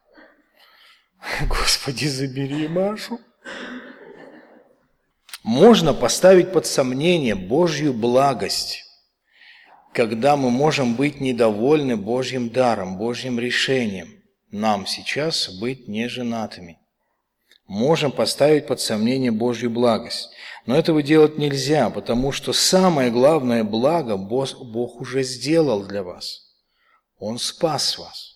Господи, 1.48 2.06
забери 2.06 2.68
Машу. 2.68 3.20
Можно 5.42 5.94
поставить 5.94 6.52
под 6.52 6.66
сомнение 6.66 7.34
Божью 7.34 7.92
благость, 7.94 8.84
когда 9.92 10.36
мы 10.36 10.50
можем 10.50 10.94
быть 10.94 11.20
недовольны 11.20 11.96
Божьим 11.96 12.50
даром, 12.50 12.98
Божьим 12.98 13.38
решением 13.38 14.22
нам 14.50 14.86
сейчас 14.86 15.48
быть 15.48 15.88
неженатыми. 15.88 16.78
Можем 17.66 18.10
поставить 18.10 18.66
под 18.66 18.80
сомнение 18.80 19.30
Божью 19.30 19.70
благость. 19.70 20.30
Но 20.66 20.76
этого 20.76 21.02
делать 21.02 21.38
нельзя, 21.38 21.88
потому 21.88 22.32
что 22.32 22.52
самое 22.52 23.10
главное 23.10 23.64
благо 23.64 24.16
Бог 24.16 25.00
уже 25.00 25.22
сделал 25.22 25.84
для 25.84 26.02
вас. 26.02 26.52
Он 27.18 27.38
спас 27.38 27.96
вас 27.96 28.29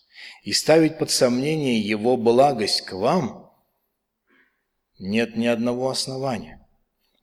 и 0.44 0.52
ставить 0.52 0.98
под 0.98 1.10
сомнение 1.10 1.80
Его 1.80 2.16
благость 2.16 2.82
к 2.82 2.92
вам, 2.92 3.50
нет 4.98 5.36
ни 5.36 5.46
одного 5.46 5.88
основания. 5.90 6.60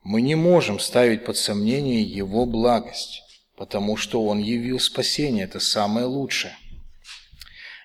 Мы 0.02 0.20
не 0.20 0.34
можем 0.34 0.80
ставить 0.80 1.24
под 1.24 1.36
сомнение 1.36 2.02
Его 2.02 2.44
благость, 2.44 3.22
потому 3.56 3.96
что 3.96 4.26
Он 4.26 4.40
явил 4.40 4.80
спасение, 4.80 5.44
это 5.44 5.60
самое 5.60 6.06
лучшее. 6.06 6.56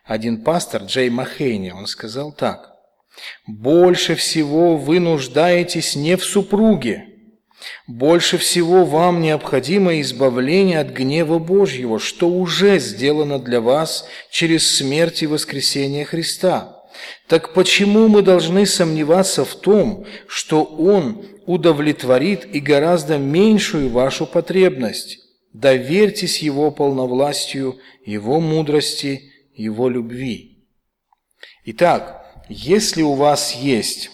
Один 0.03 0.43
пастор, 0.43 0.83
Джей 0.83 1.09
Махейни, 1.09 1.69
он 1.69 1.85
сказал 1.85 2.31
так. 2.31 2.73
«Больше 3.45 4.15
всего 4.15 4.75
вы 4.75 4.99
нуждаетесь 4.99 5.95
не 5.95 6.17
в 6.17 6.23
супруге, 6.23 7.06
больше 7.87 8.37
всего 8.37 8.85
вам 8.85 9.21
необходимо 9.21 9.99
избавление 10.01 10.79
от 10.79 10.89
гнева 10.89 11.39
Божьего, 11.39 11.99
что 11.99 12.29
уже 12.29 12.79
сделано 12.79 13.39
для 13.39 13.61
вас 13.61 14.07
через 14.29 14.75
смерть 14.75 15.23
и 15.23 15.27
воскресение 15.27 16.05
Христа. 16.05 16.83
Так 17.27 17.53
почему 17.53 18.07
мы 18.07 18.21
должны 18.21 18.65
сомневаться 18.65 19.45
в 19.45 19.55
том, 19.55 20.05
что 20.27 20.63
Он 20.63 21.25
удовлетворит 21.45 22.45
и 22.53 22.59
гораздо 22.59 23.17
меньшую 23.17 23.89
вашу 23.89 24.25
потребность? 24.25 25.19
Доверьтесь 25.53 26.39
Его 26.39 26.71
полновластию, 26.71 27.79
Его 28.05 28.39
мудрости, 28.39 29.31
Его 29.53 29.89
любви. 29.89 30.65
Итак, 31.65 32.25
если 32.49 33.01
у 33.01 33.13
вас 33.13 33.55
есть 33.55 34.09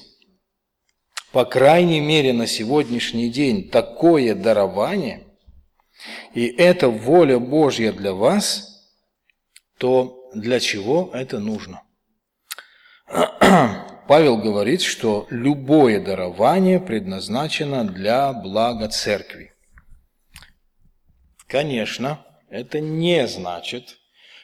по 1.33 1.45
крайней 1.45 1.99
мере 1.99 2.31
на 2.31 2.45
сегодняшний 2.45 3.27
день, 3.27 3.67
такое 3.67 4.35
дарование, 4.35 5.23
и 6.35 6.45
это 6.45 6.89
воля 6.89 7.39
Божья 7.39 7.91
для 7.91 8.13
вас, 8.13 8.87
то 9.79 10.29
для 10.35 10.59
чего 10.59 11.09
это 11.11 11.39
нужно? 11.39 11.81
Павел 14.07 14.37
говорит, 14.37 14.83
что 14.83 15.25
любое 15.31 15.99
дарование 15.99 16.79
предназначено 16.79 17.83
для 17.83 18.31
блага 18.31 18.89
церкви. 18.89 19.55
конечно, 21.47 22.23
это 22.47 22.79
не 22.79 23.27
значит, 23.27 23.97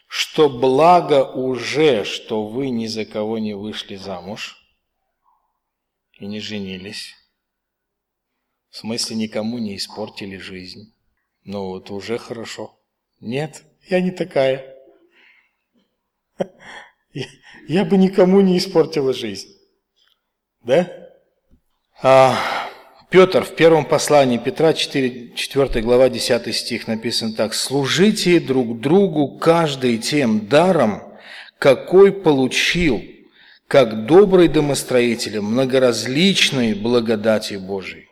что 0.07 0.49
благо 0.49 1.23
уже, 1.23 2.03
что 2.03 2.47
вы 2.47 2.71
ни 2.71 2.87
за 2.87 3.05
кого 3.05 3.37
не 3.37 3.53
вышли 3.53 3.95
замуж 3.95 4.58
и 6.19 6.27
не 6.27 6.39
женились. 6.39 7.15
В 8.69 8.77
смысле, 8.77 9.15
никому 9.15 9.57
не 9.57 9.75
испортили 9.75 10.37
жизнь. 10.37 10.93
Ну 11.43 11.67
вот 11.67 11.89
уже 11.89 12.17
хорошо. 12.17 12.79
Нет, 13.19 13.63
я 13.87 14.01
не 14.01 14.11
такая. 14.11 14.75
Я 17.67 17.85
бы 17.85 17.97
никому 17.97 18.41
не 18.41 18.57
испортила 18.57 19.13
жизнь. 19.13 19.49
Да? 20.61 21.09
А, 22.01 22.37
Петр 23.09 23.43
в 23.43 23.55
первом 23.55 23.85
послании 23.85 24.37
Петра, 24.37 24.73
4, 24.73 25.33
4 25.35 25.81
глава, 25.81 26.09
10 26.09 26.55
стих 26.55 26.87
написан 26.87 27.33
так. 27.33 27.53
«Служите 27.53 28.39
друг 28.39 28.79
другу 28.79 29.37
каждый 29.39 29.97
тем 29.97 30.47
даром, 30.47 31.01
какой 31.57 32.11
получил, 32.11 33.01
как 33.69 34.05
добрый 34.05 34.49
домостроитель 34.49 35.39
многоразличной 35.39 36.73
благодати 36.73 37.53
Божией». 37.53 38.09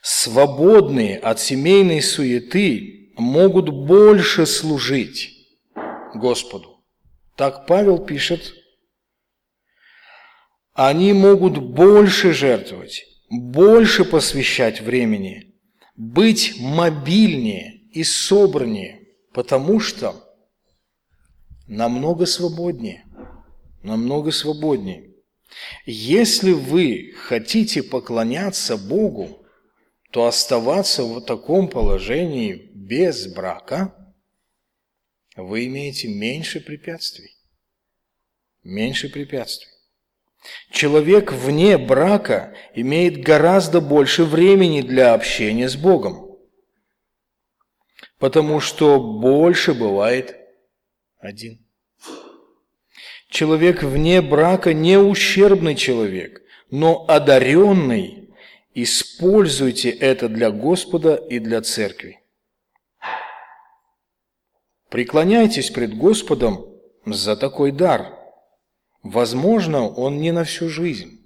Свободные 0.00 1.18
от 1.18 1.40
семейной 1.40 2.00
суеты 2.00 3.12
могут 3.16 3.68
больше 3.68 4.46
служить 4.46 5.34
Господу. 6.14 6.82
Так 7.36 7.66
Павел 7.66 7.98
пишет 7.98 8.54
они 10.78 11.12
могут 11.12 11.58
больше 11.58 12.32
жертвовать, 12.32 13.04
больше 13.28 14.04
посвящать 14.04 14.80
времени, 14.80 15.56
быть 15.96 16.54
мобильнее 16.60 17.80
и 17.90 18.04
собраннее, 18.04 19.08
потому 19.34 19.80
что 19.80 20.27
намного 21.68 22.26
свободнее, 22.26 23.04
намного 23.82 24.32
свободнее. 24.32 25.14
Если 25.86 26.52
вы 26.52 27.12
хотите 27.16 27.82
поклоняться 27.82 28.76
Богу, 28.76 29.46
то 30.10 30.26
оставаться 30.26 31.04
в 31.04 31.20
таком 31.20 31.68
положении 31.68 32.70
без 32.74 33.26
брака 33.32 33.94
вы 35.36 35.66
имеете 35.66 36.08
меньше 36.08 36.60
препятствий. 36.60 37.36
Меньше 38.64 39.08
препятствий. 39.08 39.68
Человек 40.70 41.32
вне 41.32 41.76
брака 41.78 42.54
имеет 42.74 43.22
гораздо 43.22 43.80
больше 43.80 44.24
времени 44.24 44.80
для 44.82 45.14
общения 45.14 45.68
с 45.68 45.76
Богом, 45.76 46.38
потому 48.18 48.60
что 48.60 49.00
больше 49.00 49.74
бывает 49.74 50.47
один. 51.18 51.64
Человек 53.28 53.82
вне 53.82 54.22
брака 54.22 54.72
не 54.72 54.98
ущербный 54.98 55.74
человек, 55.74 56.42
но 56.70 57.04
одаренный. 57.08 58.30
Используйте 58.74 59.90
это 59.90 60.28
для 60.28 60.50
Господа 60.50 61.14
и 61.14 61.38
для 61.38 61.62
церкви. 61.62 62.20
Преклоняйтесь 64.88 65.70
пред 65.70 65.96
Господом 65.96 66.64
за 67.04 67.36
такой 67.36 67.72
дар– 67.72 68.14
Возможно, 69.02 69.88
он 69.88 70.20
не 70.20 70.32
на 70.32 70.44
всю 70.44 70.68
жизнь. 70.68 71.24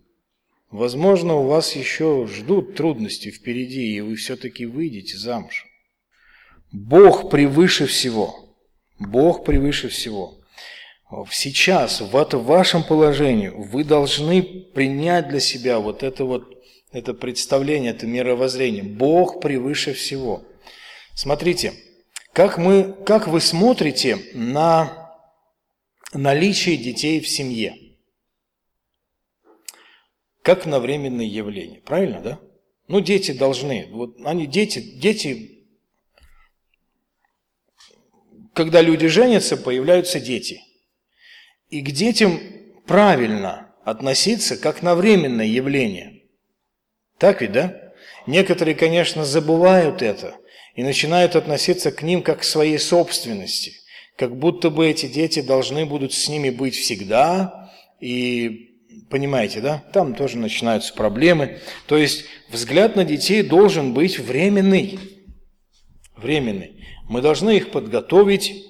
Возможно, 0.71 1.35
у 1.35 1.47
вас 1.47 1.75
еще 1.75 2.27
ждут 2.27 2.77
трудности 2.77 3.31
впереди, 3.31 3.97
и 3.97 4.01
вы 4.01 4.17
все-таки 4.17 4.67
выйдете 4.67 5.17
замуж. 5.17 5.67
Бог 6.71 7.31
превыше 7.31 7.87
всего. 7.87 8.42
Бог 8.99 9.45
превыше 9.45 9.89
всего. 9.89 10.39
Сейчас, 11.31 12.01
в 12.01 12.37
вашем 12.45 12.83
положении, 12.85 13.49
вы 13.49 13.85
должны 13.85 14.43
принять 14.43 15.29
для 15.29 15.41
себя 15.41 15.79
вот 15.79 16.03
это 16.03 16.25
вот 16.25 16.63
это 16.93 17.15
представление, 17.15 17.93
это 17.93 18.07
мировоззрение. 18.07 18.83
Бог 18.83 19.41
превыше 19.41 19.95
всего. 19.95 20.45
Смотрите, 21.15 21.73
как, 22.33 22.59
мы, 22.59 22.93
как 23.05 23.29
вы 23.29 23.41
смотрите 23.41 24.19
на 24.35 25.15
наличие 26.13 26.77
детей 26.77 27.21
в 27.21 27.29
семье. 27.29 27.77
Как 30.43 30.67
на 30.67 30.81
временное 30.81 31.25
явление. 31.25 31.81
Правильно, 31.81 32.21
да? 32.21 32.41
Ну, 32.89 33.01
дети 33.01 33.33
должны. 33.33 33.87
Вот 33.91 34.17
они, 34.25 34.47
дети, 34.47 34.81
дети, 34.81 35.52
когда 38.55 38.81
люди 38.81 39.07
женятся, 39.09 39.57
появляются 39.57 40.21
дети. 40.21 40.61
И 41.71 41.81
к 41.81 41.91
детям 41.91 42.41
правильно 42.87 43.75
относиться 43.85 44.57
как 44.57 44.83
на 44.83 44.95
временное 44.95 45.47
явление. 45.47 46.23
Так 47.19 47.41
ведь, 47.41 47.53
да? 47.53 47.93
Некоторые, 48.27 48.75
конечно, 48.75 49.25
забывают 49.25 50.03
это 50.03 50.37
и 50.75 50.83
начинают 50.83 51.37
относиться 51.37 51.91
к 51.91 52.03
ним 52.03 52.23
как 52.23 52.41
к 52.41 52.45
своей 52.45 52.79
собственности 52.79 53.83
как 54.17 54.37
будто 54.37 54.71
бы 54.71 54.89
эти 54.89 55.07
дети 55.07 55.41
должны 55.41 55.87
будут 55.87 56.13
с 56.13 56.29
ними 56.29 56.51
быть 56.51 56.77
всегда, 56.77 57.71
и 58.01 58.77
понимаете, 59.11 59.61
да, 59.61 59.83
там 59.93 60.15
тоже 60.15 60.39
начинаются 60.39 60.95
проблемы. 60.95 61.59
То 61.87 61.97
есть 61.97 62.27
взгляд 62.49 62.97
на 62.97 63.05
детей 63.05 63.43
должен 63.43 63.95
быть 63.95 64.19
временный. 64.19 64.99
Временный. 66.17 66.82
Мы 67.13 67.21
должны 67.21 67.59
их 67.59 67.73
подготовить 67.73 68.65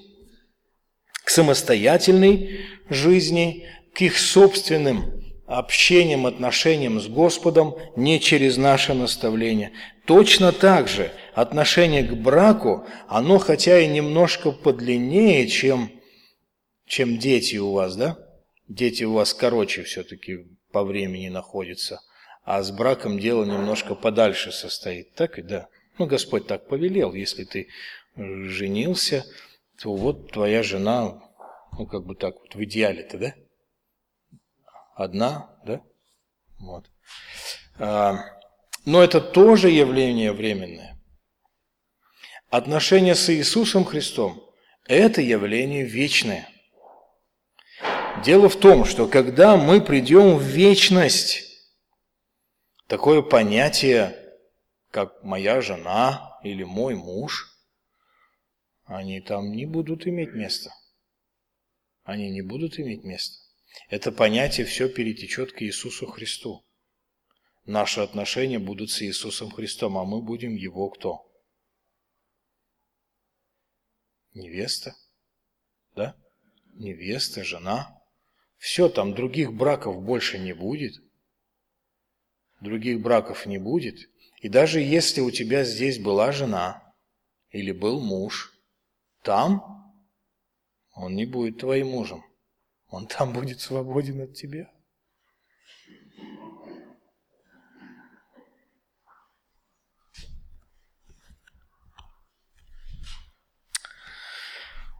к 1.23 1.29
самостоятельной 1.29 2.65
жизни, 2.89 3.65
к 3.93 4.01
их 4.01 4.17
собственным 4.17 5.23
общением, 5.47 6.25
отношениям 6.25 6.99
с 6.99 7.07
Господом 7.07 7.75
не 7.95 8.19
через 8.19 8.57
наше 8.57 8.95
наставление. 8.95 9.71
Точно 10.05 10.51
так 10.51 10.89
же 10.89 11.13
отношение 11.33 12.03
к 12.03 12.11
браку, 12.15 12.85
оно 13.07 13.37
хотя 13.37 13.79
и 13.79 13.87
немножко 13.87 14.51
подлиннее, 14.51 15.47
чем, 15.47 15.89
чем 16.85 17.19
дети 17.19 17.55
у 17.55 17.71
вас, 17.71 17.95
да? 17.95 18.17
Дети 18.67 19.05
у 19.05 19.13
вас 19.13 19.33
короче 19.33 19.83
все-таки 19.83 20.39
по 20.73 20.83
времени 20.83 21.29
находятся, 21.29 22.01
а 22.43 22.61
с 22.61 22.71
браком 22.71 23.19
дело 23.19 23.45
немножко 23.45 23.95
подальше 23.95 24.51
состоит. 24.51 25.13
Так 25.13 25.39
и 25.39 25.41
да. 25.41 25.69
Ну, 25.97 26.07
Господь 26.07 26.47
так 26.47 26.67
повелел, 26.67 27.13
если 27.13 27.45
ты 27.45 27.67
женился, 28.15 29.25
то 29.81 29.95
вот 29.95 30.31
твоя 30.31 30.63
жена, 30.63 31.21
ну, 31.77 31.87
как 31.87 32.05
бы 32.05 32.15
так 32.15 32.35
вот, 32.39 32.55
в 32.55 32.63
идеале-то, 32.63 33.17
да? 33.17 33.33
одна, 34.95 35.49
да? 35.65 35.81
Вот. 36.59 36.85
А, 37.77 38.17
но 38.85 39.03
это 39.03 39.21
тоже 39.21 39.69
явление 39.69 40.31
временное. 40.31 40.99
Отношение 42.49 43.15
с 43.15 43.29
Иисусом 43.29 43.83
Христом– 43.83 44.43
это 44.87 45.21
явление 45.21 45.83
вечное. 45.83 46.47
Дело 48.23 48.47
в 48.47 48.55
том, 48.55 48.85
что 48.85 49.07
когда 49.07 49.57
мы 49.57 49.81
придем 49.81 50.37
в 50.37 50.43
вечность, 50.43 51.43
такое 52.87 53.21
понятие, 53.21 54.15
как 54.91 55.23
моя 55.23 55.61
жена 55.61 56.39
или 56.43 56.63
мой 56.63 56.95
муж, 56.95 57.52
они 58.85 59.21
там 59.21 59.51
не 59.51 59.65
будут 59.65 60.07
иметь 60.07 60.33
места. 60.33 60.71
Они 62.03 62.29
не 62.29 62.41
будут 62.41 62.79
иметь 62.79 63.03
места. 63.03 63.37
Это 63.89 64.11
понятие 64.11 64.65
все 64.65 64.89
перетечет 64.89 65.53
к 65.53 65.61
Иисусу 65.61 66.05
Христу. 66.05 66.65
Наши 67.65 68.01
отношения 68.01 68.59
будут 68.59 68.91
с 68.91 69.01
Иисусом 69.01 69.49
Христом, 69.49 69.97
а 69.97 70.03
мы 70.03 70.21
будем 70.21 70.55
Его 70.55 70.89
кто? 70.89 71.29
Невеста, 74.33 74.95
да? 75.95 76.15
Невеста, 76.73 77.43
жена. 77.43 78.01
Все, 78.57 78.89
там 78.89 79.13
других 79.13 79.53
браков 79.53 80.03
больше 80.03 80.39
не 80.39 80.53
будет. 80.53 80.95
Других 82.59 83.01
браков 83.01 83.45
не 83.45 83.59
будет. 83.59 84.09
И 84.41 84.49
даже 84.49 84.81
если 84.81 85.21
у 85.21 85.31
тебя 85.31 85.63
здесь 85.63 85.99
была 85.99 86.31
жена 86.31 86.95
или 87.51 87.71
был 87.71 88.01
муж, 88.01 88.52
там 89.23 89.73
он 90.93 91.15
не 91.15 91.25
будет 91.25 91.59
твоим 91.59 91.89
мужем. 91.89 92.23
Он 92.87 93.07
там 93.07 93.33
будет 93.33 93.59
свободен 93.59 94.21
от 94.21 94.35
тебя. 94.35 94.69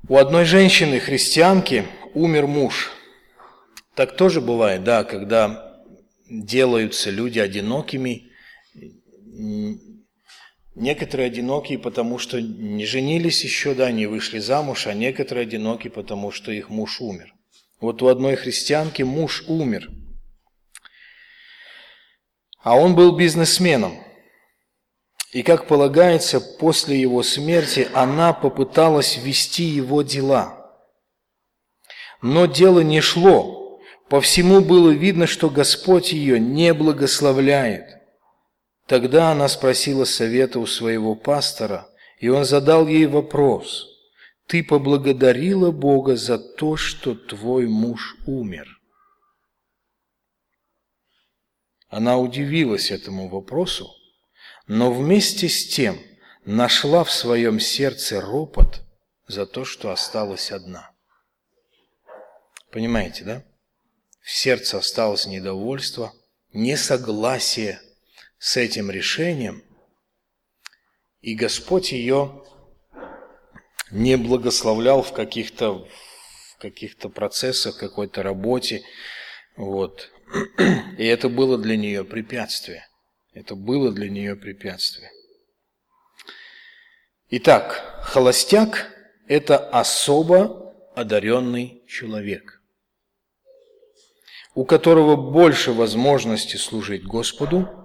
У 0.09 0.17
одной 0.17 0.45
женщины, 0.45 0.99
христианки, 0.99 1.87
умер 2.13 2.47
муж. 2.47 2.91
Так 3.95 4.17
тоже 4.17 4.41
бывает, 4.41 4.83
да, 4.83 5.03
когда 5.03 5.81
делаются 6.29 7.09
люди 7.09 7.39
одинокими, 7.39 8.31
Некоторые 10.75 11.27
одинокие, 11.27 11.77
потому 11.77 12.17
что 12.17 12.41
не 12.41 12.85
женились 12.85 13.43
еще, 13.43 13.75
да, 13.75 13.91
не 13.91 14.07
вышли 14.07 14.39
замуж, 14.39 14.87
а 14.87 14.93
некоторые 14.93 15.43
одиноки, 15.43 15.87
потому 15.87 16.31
что 16.31 16.51
их 16.51 16.69
муж 16.69 16.99
умер. 16.99 17.33
Вот 17.79 18.01
у 18.01 18.07
одной 18.07 18.35
христианки 18.35 19.03
муж 19.03 19.43
умер, 19.47 19.89
а 22.63 22.75
он 22.75 22.95
был 22.95 23.15
бизнесменом. 23.15 23.99
И, 25.31 25.43
как 25.43 25.67
полагается, 25.67 26.39
после 26.39 26.99
его 26.99 27.21
смерти 27.21 27.87
она 27.93 28.33
попыталась 28.33 29.17
вести 29.17 29.63
его 29.63 30.01
дела. 30.01 30.71
Но 32.21 32.45
дело 32.45 32.79
не 32.79 33.01
шло. 33.01 33.79
По 34.09 34.21
всему 34.21 34.61
было 34.61 34.91
видно, 34.91 35.27
что 35.27 35.49
Господь 35.49 36.13
ее 36.13 36.39
не 36.39 36.73
благословляет– 36.73 37.85
Тогда 38.85 39.31
она 39.31 39.47
спросила 39.47 40.03
совета 40.03 40.59
у 40.59 40.65
своего 40.65 41.15
пастора, 41.15 41.89
и 42.19 42.27
он 42.29 42.45
задал 42.45 42.87
ей 42.87 43.05
вопрос. 43.05 43.89
«Ты 44.47 44.61
поблагодарила 44.63 45.71
Бога 45.71 46.17
за 46.17 46.37
то, 46.37 46.75
что 46.75 47.15
твой 47.15 47.67
муж 47.67 48.17
умер?» 48.25 48.67
Она 51.87 52.17
удивилась 52.17 52.91
этому 52.91 53.29
вопросу, 53.29 53.89
но 54.67 54.91
вместе 54.91 55.47
с 55.47 55.67
тем 55.67 55.97
нашла 56.43 57.05
в 57.05 57.11
своем 57.11 57.59
сердце 57.59 58.19
ропот 58.19 58.81
за 59.27 59.45
то, 59.45 59.63
что 59.63 59.91
осталась 59.91 60.51
одна. 60.51 60.91
Понимаете, 62.69 63.23
да? 63.23 63.43
В 64.21 64.31
сердце 64.31 64.77
осталось 64.77 65.25
недовольство, 65.25 66.13
несогласие– 66.51 67.79
с 68.43 68.57
этим 68.57 68.91
решением, 68.91 69.63
и 71.21 71.33
Господь 71.33 71.93
ее 71.93 72.43
не 73.89 74.17
благословлял 74.17 75.01
в 75.01 75.13
каких-то 75.13 75.87
в 76.51 76.57
каких-то 76.59 77.07
процессах, 77.07 77.77
какой-то 77.77 78.21
работе, 78.21 78.83
вот. 79.55 80.11
И 80.97 81.05
это 81.05 81.29
было 81.29 81.57
для 81.57 81.77
нее 81.77 82.03
препятствие. 82.03 82.85
Это 83.31 83.55
было 83.55 83.93
для 83.93 84.09
нее 84.09 84.35
препятствие. 84.35 85.09
Итак, 87.29 88.01
холостяк– 88.03 88.93
это 89.29 89.57
особо 89.57 90.75
одаренный 90.95 91.85
человек, 91.87 92.61
у 94.53 94.65
которого 94.65 95.15
больше 95.15 95.71
возможности 95.71 96.57
служить 96.57 97.05
Господу– 97.05 97.79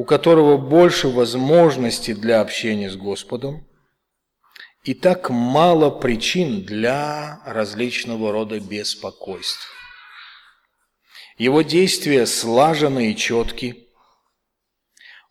у 0.00 0.04
которого 0.04 0.56
больше 0.56 1.08
возможностей 1.08 2.14
для 2.14 2.40
общения 2.40 2.88
с 2.88 2.96
Господом, 2.96 3.68
и 4.82 4.94
так 4.94 5.28
мало 5.28 5.90
причин 5.90 6.64
для 6.64 7.42
различного 7.44 8.32
рода 8.32 8.58
беспокойств. 8.60 9.68
Его 11.36 11.60
действия 11.60 12.24
слажены 12.24 13.12
и 13.12 13.16
четки. 13.16 13.90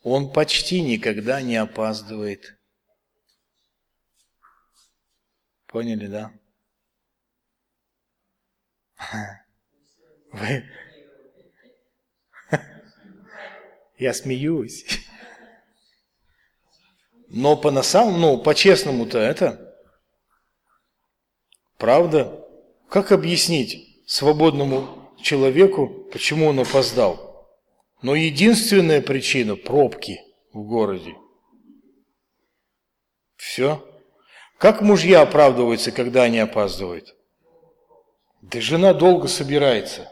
Он 0.04 0.32
почти 0.32 0.82
никогда 0.82 1.42
не 1.42 1.56
опаздывает. 1.56 2.56
Поняли, 5.66 6.06
да? 6.06 6.32
Вы, 10.32 10.64
Я 14.00 14.14
смеюсь. 14.14 14.86
Но 17.28 17.58
по 17.58 17.70
на 17.70 17.84
самом, 17.84 18.22
ну, 18.22 18.38
по-честному-то 18.42 19.20
это 19.20 19.76
правда. 21.78 22.46
Как 22.90 23.12
объяснить 23.12 24.04
свободному 24.08 25.14
человеку, 25.22 26.08
почему 26.12 26.48
он 26.48 26.60
опоздал? 26.60 27.48
Но 28.02 28.16
единственная 28.16 29.02
причина– 29.02 29.56
пробки 29.58 30.22
в 30.54 30.64
городе. 30.64 31.14
Все. 33.36 33.86
Как 34.58 34.82
мужья 34.82 35.22
оправдываются, 35.22 35.92
когда 35.92 36.24
они 36.24 36.40
опаздывают? 36.40 37.16
Да 38.42 38.62
жена 38.62 38.94
долго 38.94 39.28
собирается. 39.28 40.12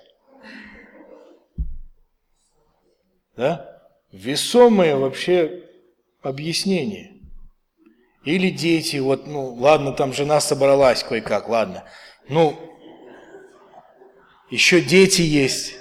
Да? 3.35 3.76
Весомое 4.11 4.95
вообще 4.95 5.63
объяснение. 6.21 7.13
Или 8.23 8.49
дети, 8.49 8.97
вот, 8.97 9.27
ну, 9.27 9.53
ладно, 9.53 9.93
там 9.93 10.13
жена 10.13 10.39
собралась 10.41 11.03
кое-как, 11.03 11.47
ладно. 11.47 11.85
Ну, 12.27 12.57
еще 14.49 14.81
дети 14.81 15.21
есть. 15.21 15.75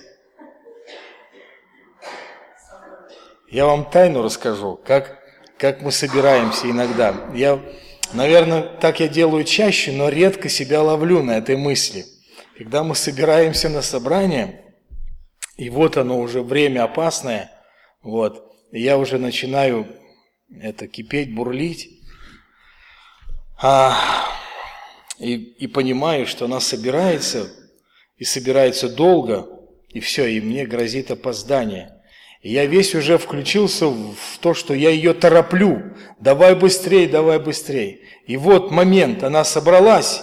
Я 3.51 3.67
вам 3.67 3.89
тайну 3.91 4.23
расскажу, 4.23 4.81
как, 4.85 5.19
как 5.59 5.83
мы 5.83 5.91
собираемся 5.91 6.71
иногда. 6.71 7.15
Я, 7.35 7.61
наверное, 8.13 8.63
так 8.63 9.01
я 9.01 9.09
делаю 9.09 9.45
чаще, 9.45 9.93
но 9.93 10.09
редко 10.09 10.49
себя 10.49 10.83
ловлю 10.83 11.23
на 11.23 11.39
этой 11.39 11.57
мысли. 11.57 12.05
Когда 12.57 12.85
мы 12.85 12.95
собираемся 12.95 13.69
на 13.69 13.83
собрание, 13.83 14.65
и 15.57 15.69
вот 15.69 15.97
оно 15.97 16.21
уже 16.21 16.43
время 16.43 16.85
опасное– 16.85 17.51
вот. 18.07 18.53
Я 18.71 18.99
уже 18.99 19.19
начинаю 19.19 19.89
это 20.61 20.87
кипеть, 20.87 21.35
бурлить. 21.35 21.91
А, 23.61 23.99
и, 25.19 25.35
и 25.35 25.67
понимаю, 25.67 26.27
что 26.27 26.45
она 26.45 26.61
собирается, 26.61 27.51
и 28.17 28.25
собирается 28.25 28.89
долго, 28.89 29.49
и 29.89 29.99
все, 29.99 30.27
и 30.27 30.41
мне 30.41 30.67
грозит 30.67 31.11
опоздание. 31.11 32.01
И 32.43 32.53
я 32.53 32.67
весь 32.67 32.95
уже 32.95 33.19
включился 33.19 33.89
в 33.89 34.39
то, 34.41 34.55
что 34.55 34.73
я 34.73 34.91
ее 34.91 35.13
тороплю. 35.13 35.97
Давай 36.21 36.55
быстрее, 36.55 37.09
давай 37.09 37.41
быстрее. 37.41 38.03
И 38.29 38.37
вот 38.37 38.71
момент, 38.71 39.25
она 39.25 39.43
собралась. 39.43 40.23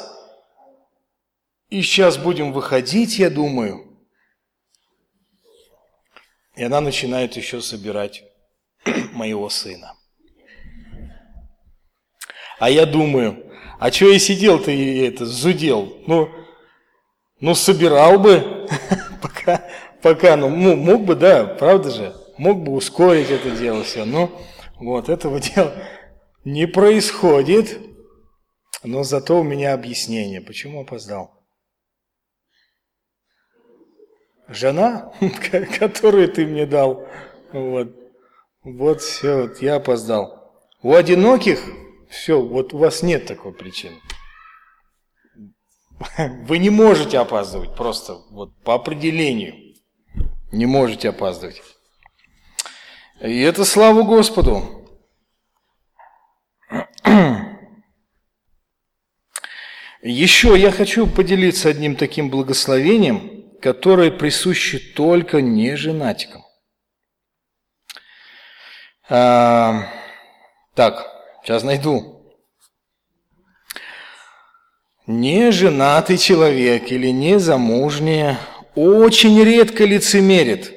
И 1.70 1.82
сейчас 1.82 2.18
будем 2.18 2.54
выходить, 2.54 3.20
я 3.20 3.30
думаю. 3.30 3.83
И 6.56 6.64
она 6.64 6.82
начинает 6.82 7.36
еще 7.36 7.62
собирать 7.62 8.24
моего 9.14 9.50
сына. 9.50 9.94
А 12.60 12.70
я 12.70 12.86
думаю, 12.86 13.52
а 13.80 13.92
что 13.92 14.06
я 14.12 14.20
сидел 14.20 14.60
ты 14.60 15.06
это, 15.06 15.26
зудел? 15.26 15.98
Ну, 16.08 16.30
ну 17.40 17.56
собирал 17.56 18.20
бы, 18.20 18.68
пока, 19.22 19.68
пока, 20.02 20.38
ну, 20.38 20.50
мог 20.50 21.04
бы, 21.04 21.16
да, 21.16 21.46
правда 21.46 21.92
же, 21.92 22.16
мог 22.38 22.64
бы 22.64 22.74
ускорить 22.74 23.32
это 23.32 23.52
дело 23.52 23.84
все, 23.84 24.06
но 24.06 24.32
вот 24.80 25.10
этого 25.10 25.40
дела 25.42 25.74
не 26.46 26.68
происходит, 26.68 27.80
но 28.84 29.04
зато 29.04 29.40
у 29.40 29.44
меня 29.44 29.74
объяснение, 29.74 30.42
почему 30.42 30.82
опоздал. 30.82 31.43
Жена, 34.48 35.12
которую 35.80 36.30
ты 36.32 36.46
мне 36.46 36.66
дал. 36.66 37.08
Вот, 37.52 37.96
вот 38.64 39.02
все, 39.02 39.44
вот 39.44 39.62
я 39.62 39.76
опоздал. 39.76 40.54
У 40.82 40.94
одиноких 40.94 41.60
все, 42.10 42.42
вот 42.42 42.74
у 42.74 42.78
вас 42.78 43.04
нет 43.04 43.26
такой 43.26 43.54
причины. 43.54 43.98
Вы 46.18 46.58
не 46.58 46.70
можете 46.70 47.20
опаздывать 47.20 47.76
просто 47.76 48.18
вот 48.32 48.56
по 48.64 48.74
определению. 48.76 49.76
Не 50.52 50.66
можете 50.66 51.10
опаздывать. 51.10 51.62
И 53.22 53.42
это 53.42 53.66
слава 53.66 54.04
Господу. 54.04 54.88
Еще 60.02 60.58
я 60.60 60.72
хочу 60.72 61.08
поделиться 61.08 61.70
одним 61.70 61.96
таким 61.96 62.30
благословением– 62.30 63.30
которые 63.64 64.12
присущи 64.12 64.78
только 64.78 65.42
неженатикам. 65.42 66.44
А, 69.08 69.90
так, 70.76 71.08
сейчас 71.42 71.64
найду. 71.64 72.36
Неженатый 75.08 76.18
человек 76.18 76.92
или 76.92 77.08
незамужняя 77.08 78.38
очень 78.76 79.42
редко 79.42 79.86
лицемерит 79.86 80.74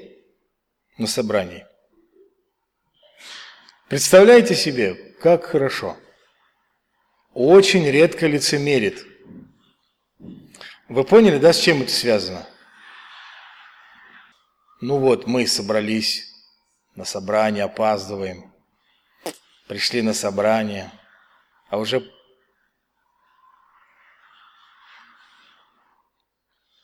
на 0.97 1.09
собрании. 1.09 1.67
Представляете 3.89 4.55
себе, 4.55 4.95
как 5.21 5.47
хорошо. 5.47 5.97
Очень 7.35 7.91
редко 7.91 8.29
лицемерит. 8.29 9.05
Вы 10.89 11.03
поняли, 11.03 11.39
да, 11.39 11.53
с 11.53 11.59
чем 11.59 11.83
это 11.83 11.91
связано? 11.91 12.47
Ну 14.81 14.99
вот, 14.99 15.27
мы 15.27 15.47
собрались 15.47 16.33
на 16.95 17.05
собрание, 17.05 17.65
опаздываем. 17.65 18.53
пришли 19.69 20.03
на 20.03 20.15
собрание, 20.15 20.93
а 21.69 21.79
уже 21.79 22.09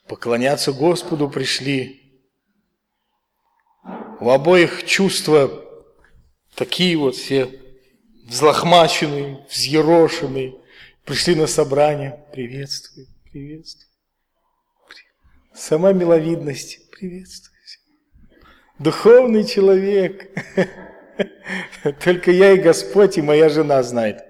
поклоняться 0.08 0.72
Господу 0.72 1.28
пришли. 1.28 1.98
У 4.20 4.30
обоих 4.30 4.84
чувства 4.86 5.50
такие 6.54 6.96
вот 6.96 7.16
все 7.16 7.60
взлохмаченные, 8.24 9.46
взъерошенные, 9.50 10.54
пришли 11.04 11.34
на 11.34 11.46
собрание. 11.46 12.24
Приветствую, 12.32 13.06
приветствую. 13.30 13.88
Сама 15.54 15.92
миловидность. 15.92 16.90
Приветствую. 16.90 17.51
Духовный 18.78 19.44
человек. 19.44 20.30
Только 22.04 22.30
я 22.30 22.52
и 22.52 22.60
Господь, 22.60 23.18
и 23.18 23.22
моя 23.22 23.48
жена 23.48 23.82
знает, 23.82 24.24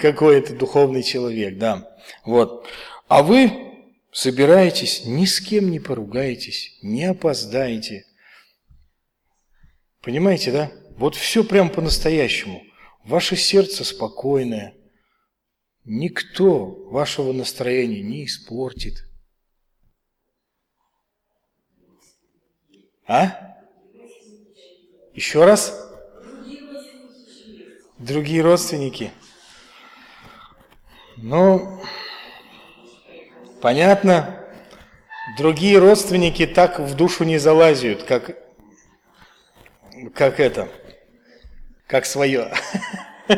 какой 0.00 0.38
это 0.38 0.54
духовный 0.54 1.02
человек, 1.02 1.58
да. 1.58 1.96
Вот. 2.24 2.66
А 3.08 3.22
вы 3.22 3.50
собираетесь, 4.10 5.04
ни 5.04 5.24
с 5.24 5.40
кем 5.40 5.70
не 5.70 5.80
поругаетесь, 5.80 6.78
не 6.82 7.04
опоздаете. 7.04 8.06
Понимаете, 10.00 10.50
да? 10.50 10.72
Вот 10.96 11.14
все 11.14 11.44
прям 11.44 11.70
по-настоящему. 11.70 12.62
Ваше 13.04 13.36
сердце 13.36 13.84
спокойное. 13.84 14.74
Никто 15.84 16.66
вашего 16.90 17.32
настроения 17.32 18.02
не 18.02 18.24
испортит. 18.24 19.04
А? 23.12 23.58
Еще 25.12 25.44
раз? 25.44 25.78
Другие 27.98 28.40
родственники. 28.40 29.12
Ну, 31.18 31.82
понятно. 33.60 34.42
Другие 35.36 35.78
родственники 35.78 36.46
так 36.46 36.80
в 36.80 36.94
душу 36.94 37.24
не 37.24 37.36
залазят, 37.36 38.04
как, 38.04 38.34
как 40.14 40.40
это, 40.40 40.70
как 41.86 42.06
свое. 42.06 42.50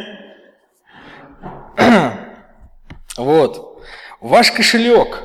Вот. 3.17 3.85
Ваш 4.21 4.51
кошелек 4.51 5.23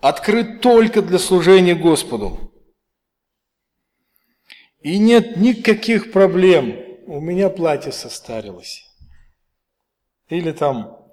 открыт 0.00 0.60
только 0.60 1.02
для 1.02 1.18
служения 1.18 1.74
Господу. 1.74 2.47
И 4.88 4.98
нет 4.98 5.36
никаких 5.36 6.12
проблем. 6.12 6.82
У 7.06 7.20
меня 7.20 7.50
платье 7.50 7.92
состарилось. 7.92 8.86
Или 10.30 10.50
там 10.50 11.06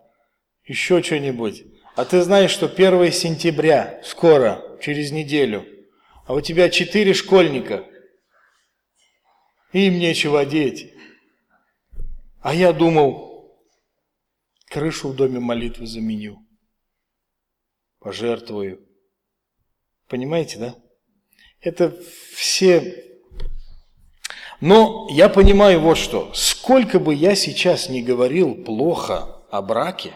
еще 0.63 1.03
что-нибудь. 1.03 1.65
А 1.97 2.05
ты 2.05 2.21
знаешь, 2.21 2.51
что 2.51 2.67
1 2.67 3.11
сентября, 3.11 3.99
скоро, 4.01 4.79
через 4.81 5.11
неделю, 5.11 5.65
а 6.25 6.35
у 6.35 6.39
тебя 6.39 6.69
четыре 6.69 7.13
школьника, 7.13 7.85
им 9.73 9.99
нечего 9.99 10.39
одеть. 10.39 10.93
А 12.39 12.55
я 12.55 12.71
думал, 12.71 13.59
крышу 14.67 15.09
в 15.09 15.17
доме 15.17 15.41
молитвы 15.41 15.85
заменю, 15.85 16.39
пожертвую. 17.99 18.87
Понимаете, 20.07 20.59
да? 20.59 20.75
Это 21.59 21.93
все 22.33 23.14
но 24.61 25.07
я 25.09 25.29
понимаю 25.29 25.79
вот 25.79 25.97
что. 25.97 26.31
Сколько 26.33 26.99
бы 26.99 27.13
я 27.13 27.35
сейчас 27.35 27.89
не 27.89 28.01
говорил 28.01 28.55
плохо 28.55 29.43
о 29.51 29.61
браке, 29.61 30.13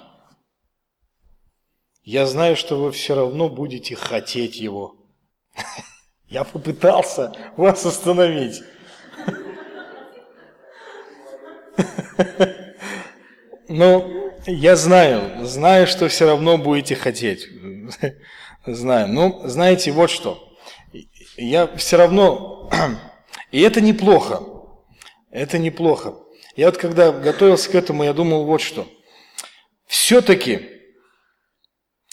я 2.03 2.25
знаю, 2.25 2.55
что 2.55 2.75
вы 2.77 2.91
все 2.91 3.15
равно 3.15 3.49
будете 3.49 3.95
хотеть 3.95 4.55
его. 4.55 4.95
Я 6.27 6.43
попытался 6.43 7.33
вас 7.57 7.85
остановить. 7.85 8.61
Но 13.67 14.29
я 14.45 14.75
знаю, 14.75 15.45
знаю, 15.45 15.85
что 15.87 16.07
все 16.07 16.25
равно 16.25 16.57
будете 16.57 16.95
хотеть. 16.95 17.47
Знаю. 18.65 19.07
Ну, 19.07 19.41
знаете, 19.45 19.91
вот 19.91 20.09
что. 20.09 20.55
Я 21.37 21.67
все 21.77 21.97
равно 21.97 22.69
и 23.51 23.61
это 23.61 23.81
неплохо. 23.81 24.43
Это 25.31 25.57
неплохо. 25.57 26.15
Я 26.55 26.67
вот 26.67 26.77
когда 26.77 27.11
готовился 27.11 27.69
к 27.69 27.75
этому, 27.75 28.03
я 28.03 28.13
думал 28.13 28.45
вот 28.45 28.61
что. 28.61 28.87
Все-таки 29.85 30.79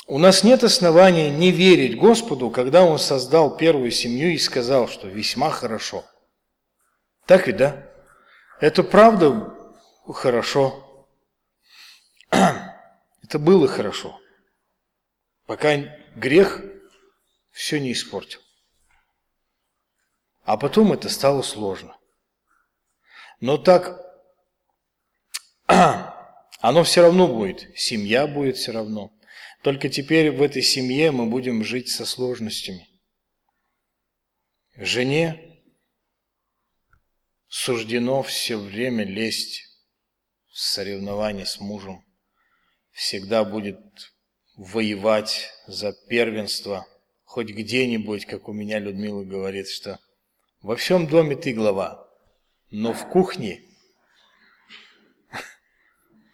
у 0.06 0.18
нас 0.18 0.44
нет 0.44 0.62
основания 0.62 1.30
не 1.30 1.50
верить 1.50 1.98
Господу, 1.98 2.50
когда 2.50 2.84
Он 2.84 2.98
создал 2.98 3.56
первую 3.56 3.90
семью 3.90 4.32
и 4.32 4.38
сказал, 4.38 4.88
что 4.88 5.08
весьма 5.08 5.50
хорошо. 5.50 6.04
Так 7.26 7.48
ведь, 7.48 7.56
да? 7.56 7.90
Это 8.60 8.82
правда 8.82 9.52
хорошо. 10.06 11.08
Это 12.30 13.38
было 13.38 13.66
хорошо. 13.66 14.18
Пока 15.46 15.76
грех 16.14 16.62
все 17.50 17.80
не 17.80 17.92
испортил. 17.92 18.40
А 20.46 20.56
потом 20.56 20.92
это 20.92 21.08
стало 21.08 21.42
сложно. 21.42 21.98
Но 23.40 23.58
так 23.58 24.00
оно 25.66 26.84
все 26.84 27.02
равно 27.02 27.26
будет, 27.26 27.76
семья 27.76 28.28
будет 28.28 28.56
все 28.56 28.70
равно. 28.70 29.12
Только 29.64 29.88
теперь 29.88 30.30
в 30.30 30.40
этой 30.40 30.62
семье 30.62 31.10
мы 31.10 31.26
будем 31.26 31.64
жить 31.64 31.88
со 31.88 32.06
сложностями. 32.06 32.88
Жене 34.76 35.64
суждено 37.48 38.22
все 38.22 38.56
время 38.56 39.04
лезть 39.04 39.64
в 40.52 40.58
соревнования 40.60 41.44
с 41.44 41.58
мужем. 41.58 42.04
Всегда 42.92 43.44
будет 43.44 43.80
воевать 44.56 45.50
за 45.66 45.92
первенство, 46.08 46.86
хоть 47.24 47.48
где-нибудь, 47.48 48.26
как 48.26 48.48
у 48.48 48.52
меня 48.52 48.78
Людмила 48.78 49.24
говорит, 49.24 49.68
что 49.68 49.98
во 50.66 50.74
всем 50.74 51.06
доме 51.06 51.36
ты 51.36 51.52
глава, 51.52 52.08
но 52.72 52.92
в 52.92 53.08
кухне, 53.08 53.62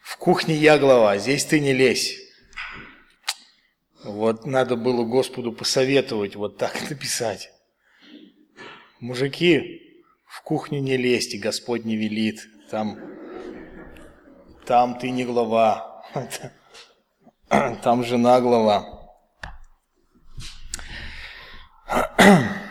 в 0.01 0.17
кухне 0.17 0.55
я 0.55 0.79
глава, 0.79 1.19
здесь 1.19 1.45
ты 1.45 1.61
не 1.61 1.75
лезь. 1.75 2.19
Вот 4.03 4.47
надо 4.47 4.77
было 4.77 5.05
Господу 5.05 5.53
посоветовать 5.53 6.35
вот 6.35 6.57
так 6.57 6.73
написать. 6.91 7.51
Мужики, 9.01 10.03
в 10.27 10.41
кухню 10.41 10.81
не 10.81 10.97
лезьте, 10.97 11.37
Господь 11.37 11.85
не 11.85 11.97
велит. 11.97 12.41
Там, 12.71 12.99
там 14.65 14.99
ты 14.99 15.11
не 15.11 15.27
глава, 15.27 16.07
там 17.83 18.03
жена 18.03 18.41
глава. 18.41 19.11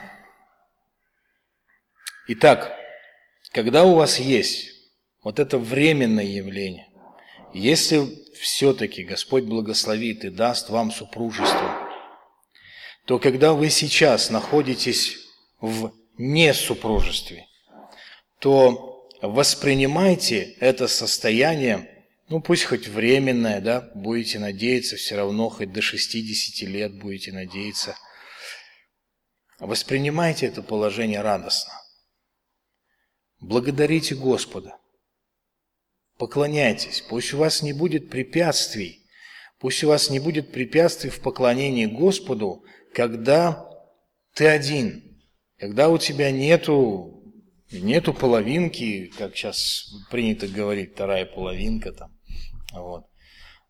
Итак, 2.28 2.72
когда 3.52 3.84
у 3.84 3.96
вас 3.96 4.20
есть 4.20 4.70
вот 5.24 5.40
это 5.40 5.58
временное 5.58 6.24
явление, 6.26 6.88
если 7.54 8.08
все-таки 8.40 9.04
Господь 9.04 9.44
благословит 9.44 10.24
и 10.24 10.30
даст 10.30 10.70
вам 10.70 10.92
супружество, 10.92 11.90
то 13.06 13.18
когда 13.18 13.54
вы 13.54 13.70
сейчас 13.70 14.30
находитесь 14.30 15.18
в 15.60 15.94
несупружестве, 16.18 17.48
то 18.40 19.10
воспринимайте 19.22 20.56
это 20.60 20.88
состояние, 20.88 22.06
ну 22.30 22.40
пусть 22.40 22.66
хоть 22.66 22.88
временное, 22.88 23.62
да, 23.62 23.90
будете 23.96 24.38
надеяться, 24.38 24.96
все 24.96 25.16
равно 25.16 25.50
хоть 25.50 25.74
до 25.74 25.82
60 25.82 26.70
лет 26.70 26.94
будете 26.94 27.32
надеяться. 27.32 27.98
Воспринимайте 29.60 30.46
это 30.46 30.62
положение 30.62 31.22
радостно. 31.22 31.74
Благодарите 33.42 34.14
Господа. 34.14 34.78
Поклоняйтесь. 36.18 37.02
Пусть 37.10 37.34
у 37.34 37.38
вас 37.38 37.64
не 37.64 37.74
будет 37.74 38.10
препятствий. 38.12 39.08
Пусть 39.60 39.84
у 39.84 39.88
вас 39.88 40.12
не 40.12 40.20
будет 40.20 40.52
препятствий 40.52 41.10
в 41.10 41.20
поклонении 41.22 41.88
Господу, 41.88 42.64
когда 42.94 43.68
ты 44.36 44.48
один, 44.48 45.24
когда 45.58 45.90
у 45.90 45.98
тебя 45.98 46.32
нету, 46.32 47.24
нету 47.72 48.14
половинки, 48.14 49.08
как 49.18 49.36
сейчас 49.36 49.92
принято 50.12 50.48
говорить, 50.48 50.94
вторая 50.94 51.26
половинка 51.26 51.92
там. 51.94 52.16
Вот. 52.74 53.06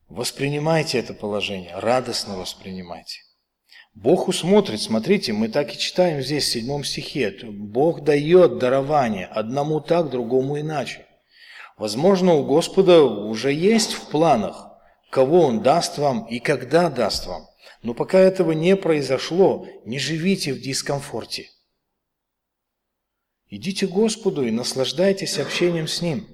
Воспринимайте 0.07 0.99
это 0.99 1.13
положение, 1.13 1.77
радостно 1.77 2.37
воспринимайте. 2.37 3.21
Бог 3.93 4.27
усмотрит, 4.27 4.81
смотрите, 4.81 5.33
мы 5.33 5.49
так 5.49 5.73
и 5.73 5.77
читаем 5.77 6.21
здесь 6.21 6.45
в 6.45 6.51
седьмом 6.51 6.83
стихе. 6.83 7.37
Бог 7.43 8.03
дает 8.03 8.57
дарование 8.57 9.25
одному 9.27 9.81
так, 9.81 10.09
другому 10.09 10.59
иначе. 10.59 11.05
Возможно, 11.77 12.33
у 12.35 12.45
Господа 12.45 13.03
уже 13.03 13.51
есть 13.51 13.93
в 13.93 14.09
планах, 14.09 14.69
кого 15.09 15.41
Он 15.41 15.61
даст 15.61 15.97
вам 15.97 16.25
и 16.25 16.39
когда 16.39 16.89
даст 16.89 17.25
вам. 17.25 17.47
Но 17.83 17.93
пока 17.93 18.19
этого 18.19 18.51
не 18.51 18.75
произошло, 18.75 19.67
не 19.85 19.99
живите 19.99 20.53
в 20.53 20.61
дискомфорте. 20.61 21.49
Идите 23.49 23.87
к 23.87 23.91
Господу 23.91 24.45
и 24.45 24.51
наслаждайтесь 24.51 25.37
общением 25.37 25.87
с 25.87 26.01
Ним. 26.01 26.27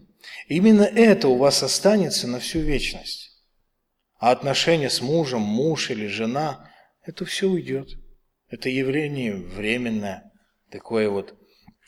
Именно 0.47 0.83
это 0.83 1.27
у 1.27 1.37
вас 1.37 1.63
останется 1.63 2.27
на 2.27 2.39
всю 2.39 2.59
вечность. 2.59 3.31
А 4.19 4.31
отношения 4.31 4.89
с 4.89 5.01
мужем, 5.01 5.41
муж 5.41 5.89
или 5.89 6.07
жена, 6.07 6.66
это 7.07 7.25
все 7.25 7.47
уйдет. 7.47 7.97
Это 8.49 8.69
явление 8.69 9.35
временное, 9.35 10.31
такое 10.69 11.09
вот, 11.09 11.35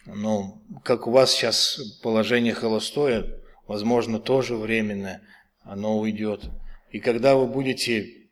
ну, 0.06 0.64
как 0.84 1.08
у 1.08 1.12
вас 1.12 1.32
сейчас 1.32 2.00
положение 2.02 2.54
холостое, 2.54 3.42
возможно, 3.68 4.20
тоже 4.20 4.56
временное, 4.56 5.22
оно 5.62 6.00
уйдет. 6.00 6.50
И 6.92 7.00
когда 7.00 7.36
вы 7.36 7.48
будете 7.48 8.30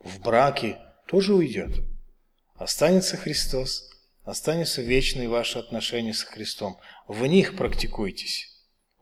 в 0.00 0.20
браке, 0.20 0.78
тоже 1.06 1.34
уйдет. 1.34 1.70
Останется 2.56 3.16
Христос, 3.16 3.90
останется 4.22 4.82
вечные 4.82 5.28
ваши 5.28 5.58
отношения 5.58 6.14
с 6.14 6.22
Христом. 6.22 6.78
В 7.08 7.26
них 7.26 7.56
практикуйтесь. 7.56 8.53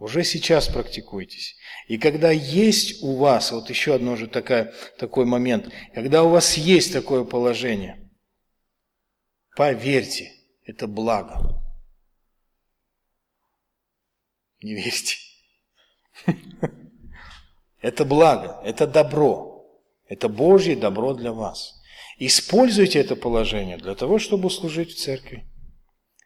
Уже 0.02 0.24
сейчас 0.24 0.66
практикуйтесь. 0.66 1.54
И 1.86 1.96
когда 1.96 2.32
есть 2.32 3.04
у 3.04 3.14
вас, 3.14 3.52
вот 3.52 3.70
еще 3.70 3.94
одно 3.94 4.16
же 4.16 4.26
такая, 4.26 4.74
такой 4.98 5.26
момент, 5.26 5.72
когда 5.94 6.24
у 6.24 6.28
вас 6.28 6.56
есть 6.56 6.92
такое 6.92 7.22
положение, 7.22 8.10
Поверьте, 9.54 10.32
это 10.64 10.88
благо. 10.88 11.62
Не 14.60 14.74
верьте. 14.74 15.16
Это 17.80 18.04
благо, 18.04 18.60
это 18.64 18.86
добро. 18.86 19.66
Это 20.06 20.28
Божье 20.28 20.76
добро 20.76 21.14
для 21.14 21.32
вас. 21.32 21.80
Используйте 22.16 23.00
это 23.00 23.16
положение 23.16 23.76
для 23.76 23.96
того, 23.96 24.20
чтобы 24.20 24.50
служить 24.50 24.92
в 24.92 24.98
церкви. 24.98 25.44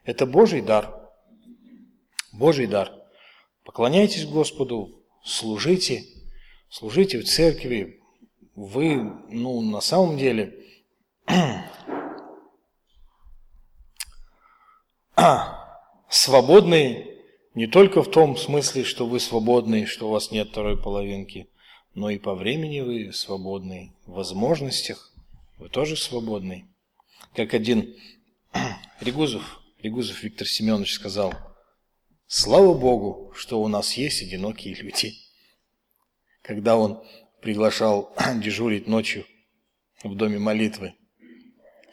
Это 0.03 0.27
Божий 0.27 0.61
дар. 0.61 1.09
Божий 2.31 2.67
дар. 2.67 3.06
Поклоняйтесь 3.67 4.25
Господу, 4.25 5.03
служите, 5.25 6.05
служите 6.69 7.19
в 7.19 7.25
церкви. 7.25 7.99
Вы, 8.55 8.95
ну, 9.29 9.59
на 9.59 9.81
самом 9.81 10.17
деле, 10.17 10.57
свободны 16.09 17.19
не 17.55 17.67
только 17.67 18.01
в 18.03 18.09
том 18.09 18.37
смысле, 18.37 18.85
что 18.85 19.05
вы 19.05 19.19
свободны, 19.19 19.85
что 19.85 20.07
у 20.07 20.11
вас 20.11 20.31
нет 20.31 20.47
второй 20.47 20.81
половинки, 20.81 21.49
но 21.93 22.09
и 22.09 22.17
по 22.17 22.35
времени 22.35 22.79
вы 22.79 23.11
свободны, 23.11 23.93
в 24.05 24.13
возможностях 24.13 25.11
вы 25.57 25.67
тоже 25.67 25.97
свободны. 25.97 26.69
Как 27.35 27.53
один 27.53 27.97
Регузов, 29.01 29.59
Регузов 29.81 30.23
Виктор 30.23 30.47
Семенович 30.47 30.93
сказал, 30.93 31.33
слава 32.27 32.73
Богу, 32.73 33.33
что 33.35 33.61
у 33.61 33.67
нас 33.67 33.93
есть 33.93 34.21
одинокие 34.21 34.75
люди. 34.75 35.13
Когда 36.41 36.77
он 36.77 37.03
приглашал 37.41 38.15
дежурить 38.35 38.87
ночью 38.87 39.25
в 40.03 40.15
доме 40.15 40.39
молитвы, 40.39 40.93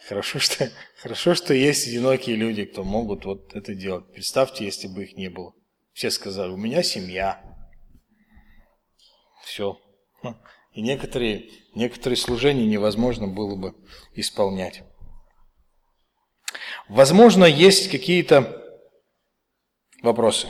Хорошо 0.06 0.38
что, 0.38 0.70
хорошо, 0.98 1.34
что 1.34 1.54
есть 1.54 1.88
одинокие 1.88 2.36
люди, 2.36 2.64
кто 2.64 2.84
могут 2.84 3.24
вот 3.24 3.54
это 3.54 3.74
делать. 3.74 4.12
Представьте, 4.12 4.64
если 4.64 4.86
бы 4.86 5.04
их 5.04 5.16
не 5.16 5.30
было. 5.30 5.54
Все 5.92 6.10
сказали, 6.10 6.50
у 6.50 6.56
меня 6.56 6.82
семья. 6.82 7.42
Все. 9.44 9.78
И 10.72 10.82
некоторые, 10.82 11.48
некоторые 11.74 12.16
служения 12.16 12.66
невозможно 12.66 13.28
было 13.28 13.56
бы 13.56 13.74
исполнять. 14.14 14.82
Возможно, 16.88 17.44
есть 17.44 17.90
какие-то 17.90 18.63
вопросы. 20.04 20.48